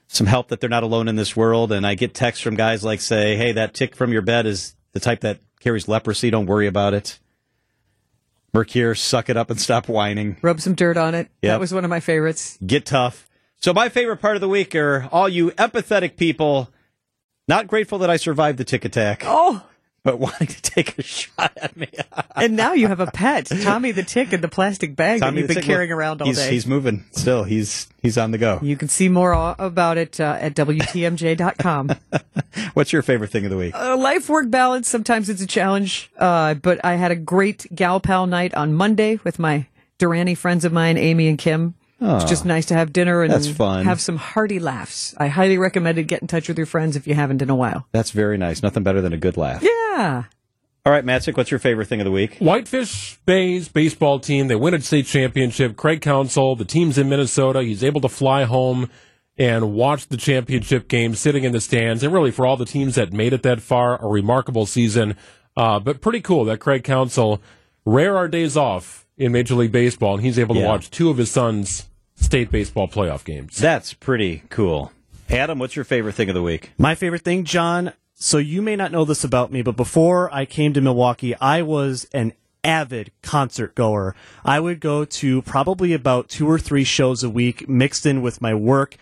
some 0.09 0.27
help 0.27 0.49
that 0.49 0.59
they're 0.59 0.69
not 0.69 0.83
alone 0.83 1.07
in 1.07 1.15
this 1.15 1.35
world. 1.35 1.71
And 1.71 1.87
I 1.87 1.95
get 1.95 2.13
texts 2.13 2.43
from 2.43 2.53
guys 2.53 2.83
like 2.83 3.01
say, 3.01 3.35
"Hey, 3.35 3.53
that 3.53 3.73
tick 3.73 3.95
from 3.95 4.13
your 4.13 4.21
bed 4.21 4.45
is 4.45 4.75
the 4.91 4.99
type 4.99 5.21
that 5.21 5.39
carries 5.59 5.87
leprosy. 5.87 6.29
Don't 6.29 6.45
worry 6.45 6.67
about 6.67 6.93
it." 6.93 7.17
Mercure, 8.53 8.93
suck 8.93 9.27
it 9.27 9.37
up 9.37 9.49
and 9.49 9.59
stop 9.59 9.87
whining. 9.87 10.37
Rub 10.43 10.61
some 10.61 10.75
dirt 10.75 10.97
on 10.97 11.15
it. 11.15 11.29
Yep. 11.41 11.51
That 11.51 11.59
was 11.59 11.73
one 11.73 11.83
of 11.83 11.89
my 11.89 11.99
favorites. 11.99 12.59
Get 12.63 12.85
tough. 12.85 13.27
So 13.61 13.73
my 13.73 13.89
favorite 13.89 14.17
part 14.17 14.35
of 14.35 14.41
the 14.41 14.49
week 14.49 14.73
are 14.75 15.07
all 15.11 15.29
you 15.29 15.51
empathetic 15.51 16.15
people, 16.17 16.69
not 17.47 17.67
grateful 17.67 17.99
that 17.99 18.09
I 18.09 18.17
survived 18.17 18.57
the 18.57 18.63
tick 18.63 18.85
attack, 18.85 19.21
Oh, 19.23 19.63
but 20.03 20.17
wanting 20.17 20.47
to 20.47 20.59
take 20.63 20.97
a 20.97 21.03
shot 21.03 21.51
at 21.57 21.77
me. 21.77 21.87
and 22.35 22.55
now 22.55 22.73
you 22.73 22.87
have 22.87 22.99
a 22.99 23.05
pet, 23.05 23.45
Tommy 23.61 23.91
the 23.91 24.01
Tick, 24.01 24.33
in 24.33 24.41
the 24.41 24.47
plastic 24.47 24.95
bag 24.95 25.19
that 25.19 25.35
you've 25.35 25.45
been 25.47 25.57
Tick- 25.57 25.65
carrying 25.65 25.91
around 25.91 26.23
all 26.23 26.27
he's, 26.27 26.37
day. 26.37 26.49
He's 26.49 26.65
moving 26.65 27.05
still. 27.11 27.43
He's 27.43 27.87
he's 28.01 28.17
on 28.17 28.31
the 28.31 28.39
go. 28.39 28.57
you 28.63 28.75
can 28.75 28.87
see 28.87 29.09
more 29.09 29.31
about 29.59 29.99
it 29.99 30.19
uh, 30.19 30.37
at 30.39 30.55
WTMJ.com. 30.55 31.91
What's 32.73 32.91
your 32.91 33.03
favorite 33.03 33.29
thing 33.29 33.45
of 33.45 33.51
the 33.51 33.57
week? 33.57 33.75
uh, 33.75 33.95
life 33.95 34.27
work 34.27 34.49
balance 34.49 34.89
sometimes 34.89 35.29
it's 35.29 35.41
a 35.41 35.47
challenge 35.47 36.09
uh, 36.17 36.55
but 36.55 36.83
i 36.83 36.95
had 36.95 37.11
a 37.11 37.15
great 37.15 37.67
gal 37.75 37.99
pal 37.99 38.25
night 38.25 38.53
on 38.55 38.73
monday 38.73 39.19
with 39.23 39.37
my 39.39 39.67
durrani 39.99 40.35
friends 40.35 40.65
of 40.65 40.73
mine 40.73 40.97
amy 40.97 41.27
and 41.27 41.37
kim 41.37 41.75
it's 42.01 42.25
just 42.29 42.45
nice 42.45 42.65
to 42.65 42.73
have 42.73 42.91
dinner 42.91 43.21
and 43.21 43.31
That's 43.31 43.47
fun. 43.47 43.85
have 43.85 44.01
some 44.01 44.17
hearty 44.17 44.59
laughs 44.59 45.13
i 45.17 45.27
highly 45.27 45.57
recommend 45.57 45.97
it 45.99 46.03
get 46.05 46.21
in 46.21 46.27
touch 46.27 46.47
with 46.47 46.57
your 46.57 46.65
friends 46.65 46.95
if 46.95 47.05
you 47.07 47.13
haven't 47.13 47.41
in 47.41 47.49
a 47.49 47.55
while 47.55 47.87
That's 47.91 48.11
very 48.11 48.37
nice. 48.37 48.63
Nothing 48.63 48.83
better 48.83 49.01
than 49.01 49.13
a 49.13 49.17
good 49.17 49.37
laugh. 49.37 49.61
yeah 49.63 50.23
All 50.85 50.91
right, 50.91 51.05
Matzek, 51.05 51.37
what's 51.37 51.51
your 51.51 51.59
favorite 51.59 51.87
thing 51.87 52.01
of 52.01 52.05
the 52.05 52.11
week? 52.11 52.37
Whitefish 52.39 53.19
Bay's 53.27 53.69
baseball 53.69 54.19
team, 54.19 54.47
they 54.47 54.55
win 54.55 54.73
a 54.73 54.81
state 54.81 55.05
championship. 55.05 55.77
Craig 55.77 56.01
Counsell, 56.01 56.55
the 56.55 56.65
team's 56.65 56.97
in 56.97 57.07
Minnesota. 57.07 57.61
He's 57.61 57.83
able 57.83 58.01
to 58.01 58.09
fly 58.09 58.45
home 58.45 58.89
and 59.37 59.73
watch 59.73 60.07
the 60.07 60.17
championship 60.17 60.87
game 60.87 61.13
sitting 61.13 61.43
in 61.43 61.51
the 61.51 61.61
stands. 61.61 62.01
And 62.03 62.11
really, 62.11 62.31
for 62.31 62.47
all 62.47 62.57
the 62.57 62.65
teams 62.65 62.95
that 62.95 63.13
made 63.13 63.31
it 63.31 63.43
that 63.43 63.61
far, 63.61 64.03
a 64.03 64.07
remarkable 64.07 64.65
season. 64.65 65.15
Uh, 65.55 65.79
but 65.79 66.01
pretty 66.01 66.19
cool 66.21 66.45
that 66.45 66.59
Craig 66.59 66.83
Counsell, 66.83 67.41
rare 67.85 68.17
are 68.17 68.27
days 68.27 68.57
off 68.57 69.05
in 69.17 69.31
Major 69.31 69.53
League 69.53 69.71
Baseball, 69.71 70.15
and 70.15 70.23
he's 70.23 70.39
able 70.39 70.55
to 70.55 70.61
Yeah. 70.61 70.67
watch 70.67 70.89
two 70.89 71.11
of 71.11 71.17
his 71.17 71.29
sons' 71.29 71.87
state 72.21 72.51
baseball 72.51 72.87
playoff 72.87 73.25
games. 73.25 73.57
That's 73.57 73.93
pretty 73.93 74.43
cool. 74.49 74.91
Adam, 75.29 75.59
what's 75.59 75.75
your 75.75 75.85
favorite 75.85 76.13
thing 76.15 76.29
of 76.29 76.35
the 76.35 76.41
week? 76.41 76.71
My 76.77 76.95
favorite 76.95 77.23
thing, 77.23 77.43
John. 77.43 77.93
So 78.15 78.37
you 78.37 78.61
may 78.61 78.75
not 78.75 78.91
know 78.91 79.03
this 79.03 79.23
about 79.23 79.51
me, 79.51 79.61
but 79.63 79.75
before 79.75 80.33
I 80.33 80.45
came 80.45 80.73
to 80.73 80.81
Milwaukee, 80.81 81.33
I 81.41 81.63
was 81.63 82.07
an 82.13 82.33
avid 82.63 83.11
concert 83.23 83.73
goer. 83.73 84.15
I 84.45 84.59
would 84.59 84.79
go 84.79 85.03
to 85.05 85.41
probably 85.41 85.93
about 85.93 86.29
two 86.29 86.47
or 86.47 86.59
three 86.59 86.83
shows 86.83 87.23
a 87.23 87.29
week 87.29 87.67
mixed 87.67 88.05
in 88.05 88.21
with 88.21 88.39
my 88.39 88.53
work. 88.53 88.95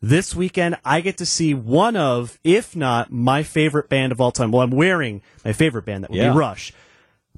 This 0.00 0.34
weekend, 0.36 0.76
I 0.84 1.00
get 1.00 1.18
to 1.18 1.26
see 1.26 1.52
one 1.52 1.96
of, 1.96 2.38
if 2.44 2.76
not 2.76 3.10
my 3.10 3.42
favorite 3.42 3.88
band 3.88 4.12
of 4.12 4.20
all 4.20 4.30
time. 4.30 4.52
Well, 4.52 4.62
I'm 4.62 4.70
wearing 4.70 5.20
my 5.44 5.52
favorite 5.52 5.84
band, 5.84 6.04
that 6.04 6.10
would 6.10 6.18
Yeah. 6.18 6.30
be 6.32 6.38
Rush. 6.38 6.72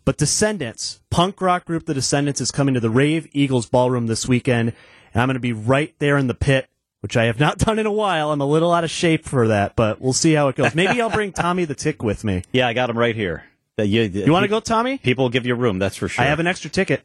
But 0.05 0.19
Descendents, 0.19 1.01
punk 1.11 1.41
rock 1.41 1.65
group 1.65 1.87
The 1.87 1.95
Descendents, 1.95 2.41
is 2.41 2.51
coming 2.51 2.75
to 2.75 2.81
the 2.81 2.91
Rave 2.91 3.27
Eagles 3.33 3.67
Ballroom 3.67 4.07
this 4.07 4.29
weekend, 4.29 4.75
and 5.13 5.23
I'm 5.23 5.29
going 5.29 5.35
to 5.35 5.41
be 5.41 5.53
right 5.53 5.95
there 5.99 6.17
in 6.17 6.27
the 6.27 6.35
pit, 6.35 6.69
which 7.01 7.17
I 7.17 7.25
have 7.25 7.41
not 7.41 7.59
done 7.59 7.79
in 7.79 7.87
a 7.87 7.93
while. 7.93 8.33
I'm 8.33 8.41
a 8.41 8.47
little 8.47 8.73
out 8.73 8.85
of 8.85 8.91
shape 8.91 9.25
for 9.25 9.49
that, 9.49 9.77
but 9.77 10.01
we'll 10.01 10.13
see 10.13 10.33
how 10.33 10.49
it 10.49 10.57
goes. 10.57 10.75
Maybe 10.75 11.01
I'll 11.01 11.11
bring 11.11 11.33
Tommy 11.33 11.65
the 11.65 11.75
Tick 11.75 12.03
with 12.03 12.25
me. 12.25 12.43
Yeah, 12.53 12.69
I 12.69 12.73
got 12.73 12.91
him 12.91 12.99
right 12.99 13.17
here. 13.17 13.45
You 13.79 14.03
You 14.03 14.33
want 14.33 14.45
to 14.45 14.49
go, 14.49 14.61
Tommy? 14.61 14.99
People 14.99 15.25
will 15.25 15.31
give 15.31 15.47
you 15.47 15.55
room, 15.55 15.79
that's 15.79 15.97
for 15.97 16.09
sure. 16.09 16.25
I 16.25 16.29
have 16.29 16.41
an 16.41 16.47
extra 16.47 16.71
ticket. 16.71 17.03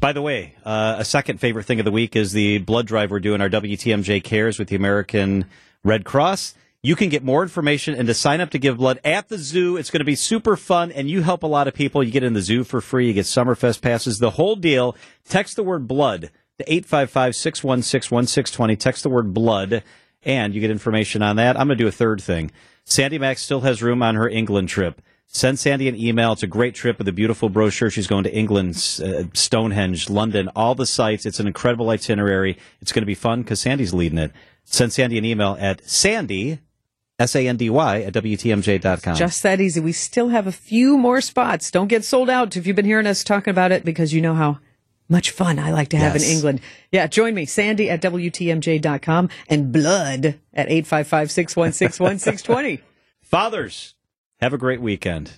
By 0.00 0.12
the 0.12 0.22
way, 0.22 0.54
uh, 0.64 0.96
a 0.98 1.04
second 1.04 1.40
favorite 1.40 1.64
thing 1.64 1.80
of 1.80 1.84
the 1.84 1.90
week 1.90 2.16
is 2.16 2.32
the 2.32 2.58
blood 2.58 2.86
drive 2.86 3.10
we're 3.10 3.20
doing, 3.20 3.40
our 3.40 3.48
WTMJ 3.48 4.22
Cares 4.22 4.58
with 4.58 4.68
the 4.68 4.76
American 4.76 5.46
Red 5.82 6.04
Cross. 6.04 6.54
You 6.82 6.94
can 6.94 7.08
get 7.08 7.24
more 7.24 7.42
information 7.42 7.94
and 7.94 8.06
to 8.06 8.14
sign 8.14 8.40
up 8.40 8.50
to 8.50 8.58
give 8.58 8.76
blood 8.76 9.00
at 9.04 9.28
the 9.28 9.38
zoo. 9.38 9.76
It's 9.76 9.90
going 9.90 10.00
to 10.00 10.04
be 10.04 10.14
super 10.14 10.56
fun 10.56 10.92
and 10.92 11.10
you 11.10 11.22
help 11.22 11.42
a 11.42 11.46
lot 11.48 11.66
of 11.66 11.74
people. 11.74 12.04
You 12.04 12.12
get 12.12 12.22
in 12.22 12.34
the 12.34 12.42
zoo 12.42 12.62
for 12.62 12.80
free. 12.80 13.08
You 13.08 13.12
get 13.14 13.24
Summerfest 13.26 13.80
passes, 13.80 14.18
the 14.18 14.30
whole 14.30 14.54
deal. 14.54 14.94
Text 15.28 15.56
the 15.56 15.64
word 15.64 15.88
blood 15.88 16.30
to 16.58 16.64
855-616-1620. 16.64 18.78
Text 18.78 19.02
the 19.02 19.10
word 19.10 19.34
blood 19.34 19.82
and 20.26 20.54
you 20.54 20.60
get 20.60 20.70
information 20.70 21.22
on 21.22 21.36
that. 21.36 21.58
I'm 21.58 21.68
going 21.68 21.78
to 21.78 21.84
do 21.84 21.88
a 21.88 21.92
third 21.92 22.20
thing. 22.20 22.50
Sandy 22.84 23.18
Maxx 23.18 23.42
still 23.42 23.62
has 23.62 23.82
room 23.82 24.02
on 24.02 24.16
her 24.16 24.28
England 24.28 24.68
trip. 24.68 25.00
Send 25.28 25.58
Sandy 25.58 25.88
an 25.88 25.96
email. 25.96 26.32
It's 26.32 26.42
a 26.42 26.48
great 26.48 26.74
trip 26.74 26.98
with 26.98 27.08
a 27.08 27.12
beautiful 27.12 27.48
brochure. 27.48 27.90
She's 27.90 28.06
going 28.06 28.24
to 28.24 28.32
England, 28.32 28.76
uh, 29.04 29.24
Stonehenge, 29.34 30.08
London, 30.08 30.48
all 30.54 30.74
the 30.74 30.86
sites. 30.86 31.26
It's 31.26 31.40
an 31.40 31.46
incredible 31.46 31.90
itinerary. 31.90 32.58
It's 32.80 32.92
going 32.92 33.02
to 33.02 33.06
be 33.06 33.14
fun 33.14 33.42
because 33.42 33.60
Sandy's 33.60 33.92
leading 33.92 34.18
it. 34.18 34.32
Send 34.64 34.92
Sandy 34.92 35.18
an 35.18 35.24
email 35.24 35.56
at 35.60 35.84
sandy, 35.88 36.60
S-A-N-D-Y, 37.18 38.02
at 38.02 38.14
WTMJ.com. 38.14 39.16
Just 39.16 39.42
that 39.42 39.60
easy. 39.60 39.80
We 39.80 39.92
still 39.92 40.28
have 40.28 40.46
a 40.46 40.52
few 40.52 40.96
more 40.96 41.20
spots. 41.20 41.70
Don't 41.70 41.88
get 41.88 42.04
sold 42.04 42.30
out 42.30 42.56
if 42.56 42.66
you've 42.66 42.76
been 42.76 42.84
hearing 42.84 43.06
us 43.06 43.24
talking 43.24 43.50
about 43.50 43.72
it 43.72 43.84
because 43.84 44.12
you 44.12 44.20
know 44.20 44.34
how 44.34 44.58
much 45.08 45.30
fun 45.30 45.58
I 45.58 45.70
like 45.70 45.88
to 45.90 45.96
have 45.96 46.14
Yes. 46.14 46.24
in 46.28 46.36
England. 46.36 46.60
Yeah, 46.92 47.06
join 47.06 47.34
me, 47.34 47.44
Sandy 47.46 47.88
at 47.90 48.02
WTMJ.com 48.02 49.28
and 49.48 49.72
blood 49.72 50.38
at 50.54 50.68
855 50.70 51.30
616 51.30 52.04
1620. 52.04 52.80
Fathers, 53.22 53.94
have 54.40 54.52
a 54.52 54.58
great 54.58 54.80
weekend. 54.80 55.32